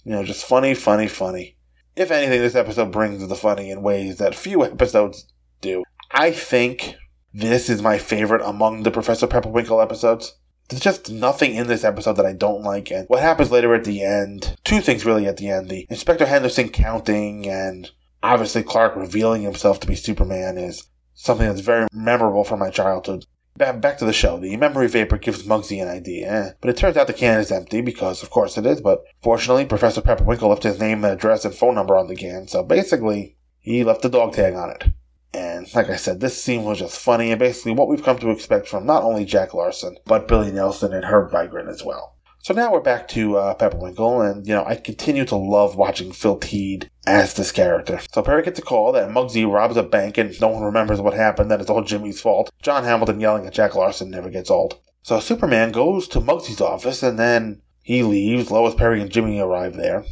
[0.04, 1.58] You know, just funny, funny, funny.
[1.96, 5.32] If anything, this episode brings the funny in ways that few episodes
[5.62, 5.84] do.
[6.12, 6.96] I think
[7.34, 10.36] this is my favorite among the Professor Pepperwinkle episodes.
[10.68, 13.86] There's just nothing in this episode that I don't like, and what happens later at
[13.86, 15.70] the end, two things really at the end.
[15.70, 17.90] The Inspector Henderson counting and
[18.22, 23.26] obviously Clark revealing himself to be Superman is something that's very memorable from my childhood.
[23.58, 24.38] Back to the show.
[24.38, 27.82] The memory vapor gives Muggsy an idea, but it turns out the can is empty
[27.82, 28.80] because, of course, it is.
[28.80, 32.48] But fortunately, Professor Pepperwinkle left his name, and address, and phone number on the can,
[32.48, 34.86] so basically, he left the dog tag on it.
[35.34, 38.32] And like I said, this scene was just funny and basically what we've come to
[38.32, 42.16] expect from not only Jack Larson, but Billy Nelson and Herb Vigran as well.
[42.42, 46.14] So now we're back to uh, Pepperwinkle, and you know I continue to love watching
[46.14, 48.00] Phil Tead as this character.
[48.14, 51.14] So Perry gets a call that Muggsy robs a bank, and no one remembers what
[51.14, 51.52] happened.
[51.52, 52.50] That it's all Jimmy's fault.
[52.62, 54.80] John Hamilton yelling at Jack Larson never gets old.
[55.04, 58.50] So Superman goes to Muggsy's office, and then he leaves.
[58.50, 60.06] Lois Perry and Jimmy arrive there.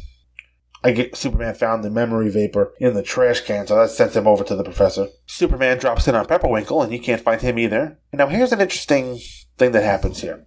[0.82, 4.26] I get Superman found the memory vapor in the trash can, so that sends him
[4.26, 5.08] over to the professor.
[5.26, 7.98] Superman drops in on Pepperwinkle, and he can't find him either.
[8.12, 9.18] Now here's an interesting
[9.56, 10.46] thing that happens here.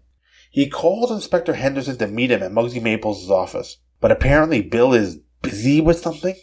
[0.50, 5.20] He calls Inspector Henderson to meet him at Muggsy Maples' office, but apparently Bill is
[5.42, 6.36] busy with something.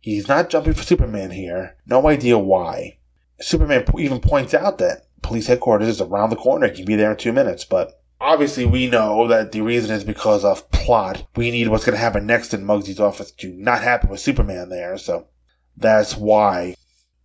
[0.00, 1.76] He's not jumping for Superman here.
[1.86, 2.98] No idea why.
[3.40, 6.68] Superman even points out that police headquarters is around the corner.
[6.68, 10.04] He can be there in two minutes, but obviously we know that the reason is
[10.04, 11.26] because of plot.
[11.36, 14.68] We need what's going to happen next in Muggsy's office to not happen with Superman
[14.68, 15.28] there, so
[15.76, 16.74] that's why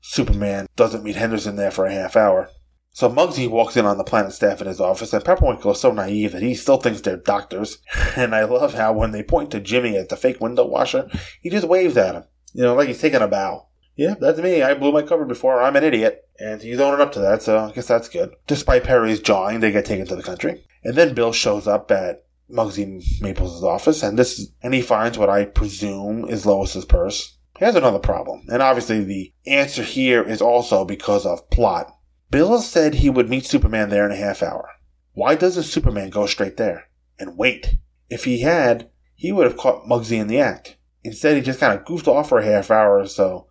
[0.01, 2.49] Superman doesn't meet Henderson there for a half hour.
[2.91, 5.91] So Muggsy walks in on the planet staff in his office, and Pepperwinkle is so
[5.91, 7.79] naive that he still thinks they're doctors.
[8.15, 11.09] And I love how when they point to Jimmy as the fake window washer,
[11.41, 12.25] he just waves at him.
[12.53, 13.69] You know, like he's taking a bow.
[13.95, 14.63] Yeah, that's me.
[14.63, 15.61] I blew my cover before.
[15.61, 16.27] I'm an idiot.
[16.39, 18.35] And he's owning up to that, so I guess that's good.
[18.47, 20.65] Despite Perry's jawing, they get taken to the country.
[20.83, 25.29] And then Bill shows up at Muggsy Maples' office, and this and he finds what
[25.29, 27.37] I presume is Lois's purse.
[27.57, 31.95] He has another problem, and obviously the answer here is also because of plot.
[32.31, 34.69] Bill said he would meet Superman there in a half hour.
[35.13, 36.89] Why doesn't Superman go straight there
[37.19, 37.77] and wait?
[38.09, 40.77] If he had, he would have caught Muggsy in the act.
[41.03, 43.47] Instead, he just kind of goofed off for a half hour or so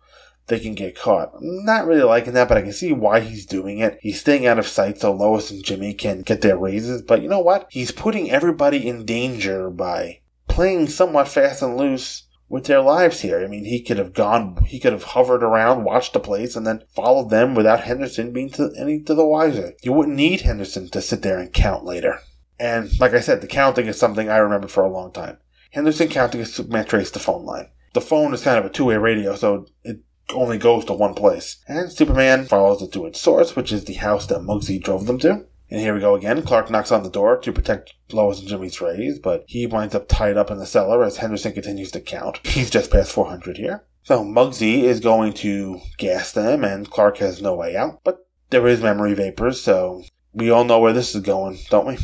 [0.47, 1.33] they can get caught.
[1.35, 3.97] I'm not really liking that, but I can see why he's doing it.
[4.01, 7.29] He's staying out of sight so Lois and Jimmy can get their raises, but you
[7.29, 7.67] know what?
[7.69, 13.43] He's putting everybody in danger by playing somewhat fast and loose with their lives here.
[13.43, 16.67] I mean, he could have gone, he could have hovered around, watched the place, and
[16.67, 19.73] then followed them without Henderson being to, any to the wiser.
[19.81, 22.19] You wouldn't need Henderson to sit there and count later.
[22.59, 25.37] And like I said, the counting is something I remember for a long time.
[25.71, 27.69] Henderson counting is Superman traced the phone line.
[27.93, 29.99] The phone is kind of a two-way radio, so it
[30.33, 31.57] only goes to one place.
[31.67, 35.19] And Superman follows it to its source, which is the house that Muggsy drove them
[35.19, 35.45] to.
[35.69, 36.43] And here we go again.
[36.43, 40.07] Clark knocks on the door to protect Lois and Jimmy's raise, but he winds up
[40.07, 42.45] tied up in the cellar as Henderson continues to count.
[42.45, 43.83] He's just past 400 here.
[44.03, 48.01] So Muggsy is going to gas them, and Clark has no way out.
[48.03, 50.03] But there is memory vapors, so
[50.33, 51.97] we all know where this is going, don't we?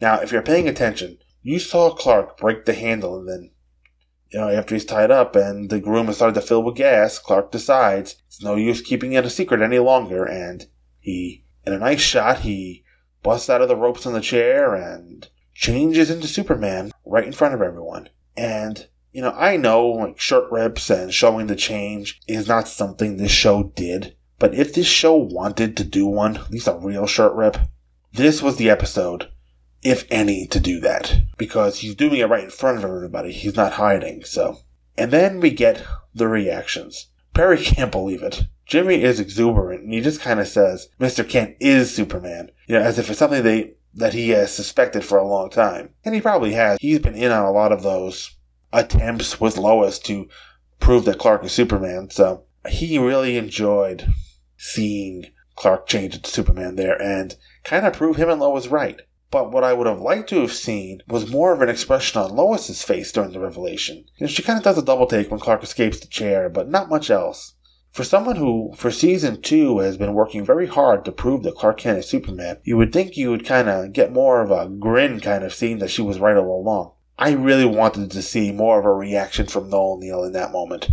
[0.00, 3.50] Now, if you're paying attention, you saw Clark break the handle, and then,
[4.34, 7.20] you know, after he's tied up and the room has started to fill with gas,
[7.20, 10.66] Clark decides it's no use keeping it a secret any longer, and
[10.98, 12.82] he, in a nice shot, he
[13.22, 17.54] busts out of the ropes on the chair and changes into Superman right in front
[17.54, 18.08] of everyone.
[18.36, 23.16] And, you know, I know like shirt rips and showing the change is not something
[23.16, 24.16] this show did.
[24.40, 27.56] But if this show wanted to do one, at least a real shirt rip,
[28.12, 29.30] this was the episode,
[29.84, 31.22] if any, to do that.
[31.36, 33.32] Because he's doing it right in front of everybody.
[33.32, 34.58] He's not hiding, so.
[34.96, 37.08] And then we get the reactions.
[37.34, 38.44] Perry can't believe it.
[38.66, 41.28] Jimmy is exuberant, and he just kind of says, Mr.
[41.28, 42.50] Kent is Superman.
[42.66, 45.90] You know, as if it's something they, that he has suspected for a long time.
[46.04, 46.78] And he probably has.
[46.80, 48.36] He's been in on a lot of those
[48.72, 50.28] attempts with Lois to
[50.80, 54.12] prove that Clark is Superman, so he really enjoyed
[54.56, 55.26] seeing
[55.56, 59.00] Clark change into Superman there and kind of prove him and Lois right.
[59.34, 62.36] But what I would have liked to have seen was more of an expression on
[62.36, 64.04] Lois's face during the revelation.
[64.16, 66.68] You know, she kind of does a double take when Clark escapes the chair, but
[66.68, 67.56] not much else.
[67.90, 71.78] For someone who, for season two, has been working very hard to prove that Clark
[71.78, 75.18] Kent is Superman, you would think you would kind of get more of a grin
[75.18, 76.92] kind of scene that she was right all along.
[77.18, 80.90] I really wanted to see more of a reaction from Noel Neill in that moment.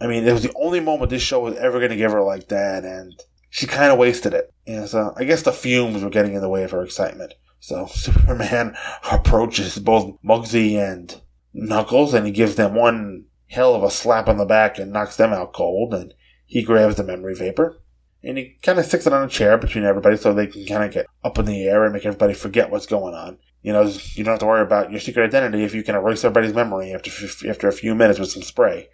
[0.00, 2.22] I mean, it was the only moment this show was ever going to give her
[2.22, 4.50] like that, and she kind of wasted it.
[4.66, 7.34] And so I guess the fumes were getting in the way of her excitement.
[7.62, 8.76] So Superman
[9.10, 11.18] approaches both Muggsy and
[11.54, 15.16] Knuckles, and he gives them one hell of a slap on the back and knocks
[15.16, 15.94] them out cold.
[15.94, 16.12] And
[16.44, 17.82] he grabs the memory vapor
[18.24, 20.84] and he kind of sticks it on a chair between everybody so they can kind
[20.84, 23.38] of get up in the air and make everybody forget what's going on.
[23.62, 26.24] You know, you don't have to worry about your secret identity if you can erase
[26.24, 27.10] everybody's memory after
[27.48, 28.88] after a few minutes with some spray,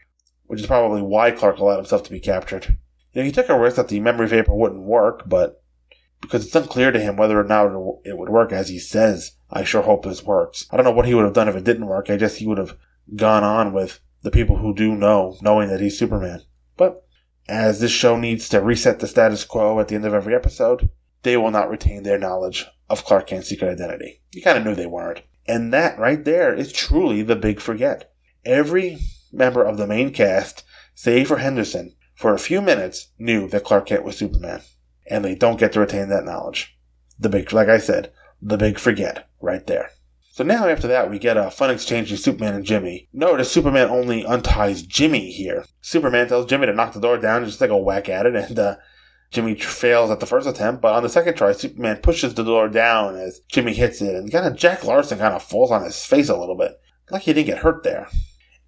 [0.47, 2.79] which is probably why Clark allowed himself to be captured.
[3.13, 5.63] You know, he took a risk that the memory vapor wouldn't work, but
[6.21, 7.67] because it's unclear to him whether or not
[8.05, 10.67] it would work as he says, I sure hope this works.
[10.71, 12.11] I don't know what he would have done if it didn't work.
[12.11, 12.77] I guess he would have
[13.15, 16.43] gone on with the people who do know, knowing that he's Superman.
[16.77, 17.07] But
[17.49, 20.91] as this show needs to reset the status quo at the end of every episode,
[21.23, 24.23] they will not retain their knowledge of Clark Kent's secret identity.
[24.33, 25.23] You kind of knew they weren't.
[25.47, 28.13] And that right there is truly the big forget.
[28.45, 28.99] Every
[29.33, 30.63] member of the main cast,
[30.95, 34.61] save for Henderson, for a few minutes knew that Clark Kent was Superman.
[35.11, 36.77] And they don't get to retain that knowledge.
[37.19, 39.91] The big, like I said, the big forget right there.
[40.31, 43.09] So now after that, we get a fun exchange with Superman and Jimmy.
[43.13, 45.65] Notice Superman only unties Jimmy here.
[45.81, 48.37] Superman tells Jimmy to knock the door down and just take a whack at it,
[48.49, 48.77] and uh,
[49.31, 52.69] Jimmy fails at the first attempt, but on the second try, Superman pushes the door
[52.69, 56.05] down as Jimmy hits it, and kind of Jack Larson kind of falls on his
[56.05, 56.81] face a little bit.
[57.11, 58.09] Like he didn't get hurt there.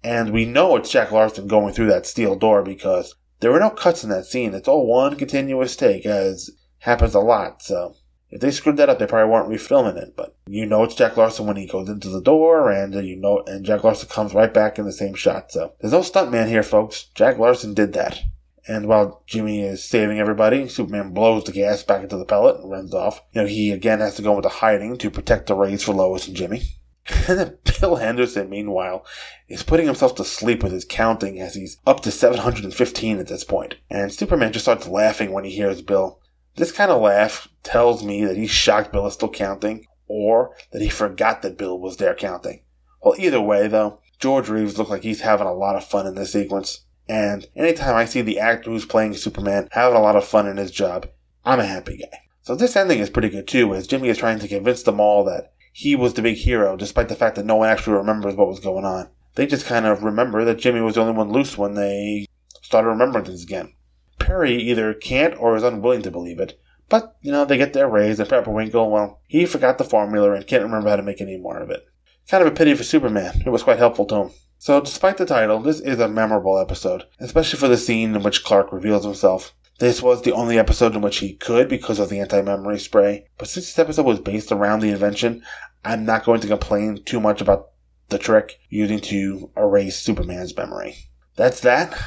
[0.03, 3.69] And we know it's Jack Larson going through that steel door because there were no
[3.69, 4.53] cuts in that scene.
[4.53, 7.95] It's all one continuous take, as happens a lot, so
[8.31, 10.15] if they screwed that up, they probably weren't refilming it.
[10.15, 13.43] But you know it's Jack Larson when he goes into the door, and you know,
[13.45, 15.51] and Jack Larson comes right back in the same shot.
[15.51, 17.09] So there's no stuntman here, folks.
[17.13, 18.21] Jack Larson did that.
[18.67, 22.69] And while Jimmy is saving everybody, Superman blows the gas back into the pellet and
[22.69, 23.21] runs off.
[23.33, 26.27] You know, he again has to go into hiding to protect the raise for Lois
[26.27, 26.61] and Jimmy.
[27.27, 29.05] Bill Henderson, meanwhile,
[29.47, 33.43] is putting himself to sleep with his counting as he's up to 715 at this
[33.43, 33.75] point.
[33.89, 36.19] And Superman just starts laughing when he hears Bill.
[36.55, 40.81] This kind of laugh tells me that he's shocked Bill is still counting, or that
[40.81, 42.61] he forgot that Bill was there counting.
[43.01, 46.15] Well, either way, though, George Reeves looks like he's having a lot of fun in
[46.15, 46.81] this sequence.
[47.09, 50.57] And anytime I see the actor who's playing Superman having a lot of fun in
[50.57, 51.07] his job,
[51.43, 52.19] I'm a happy guy.
[52.43, 55.23] So this ending is pretty good too, as Jimmy is trying to convince them all
[55.25, 58.47] that he was the big hero, despite the fact that no one actually remembers what
[58.47, 59.09] was going on.
[59.35, 62.27] They just kind of remember that Jimmy was the only one loose when they
[62.61, 63.73] started remembering things again.
[64.19, 66.59] Perry either can't or is unwilling to believe it.
[66.89, 70.33] But, you know, they get their raise, and Pepperwinkle, oh, well, he forgot the formula
[70.33, 71.85] and can't remember how to make any more of it.
[72.27, 73.43] Kind of a pity for Superman.
[73.45, 74.31] It was quite helpful to him.
[74.57, 78.43] So, despite the title, this is a memorable episode, especially for the scene in which
[78.43, 79.55] Clark reveals himself.
[79.81, 83.25] This was the only episode in which he could because of the anti memory spray,
[83.39, 85.41] but since this episode was based around the invention,
[85.83, 87.69] I'm not going to complain too much about
[88.09, 91.09] the trick using to erase Superman's memory.
[91.35, 91.99] That's that.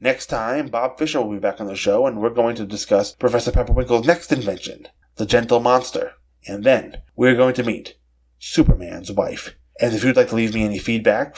[0.00, 3.12] Next time, Bob Fisher will be back on the show, and we're going to discuss
[3.12, 6.12] Professor Pepperwinkle's next invention, the Gentle Monster.
[6.46, 7.98] And then we're going to meet
[8.38, 9.54] Superman's wife.
[9.78, 11.36] And if you'd like to leave me any feedback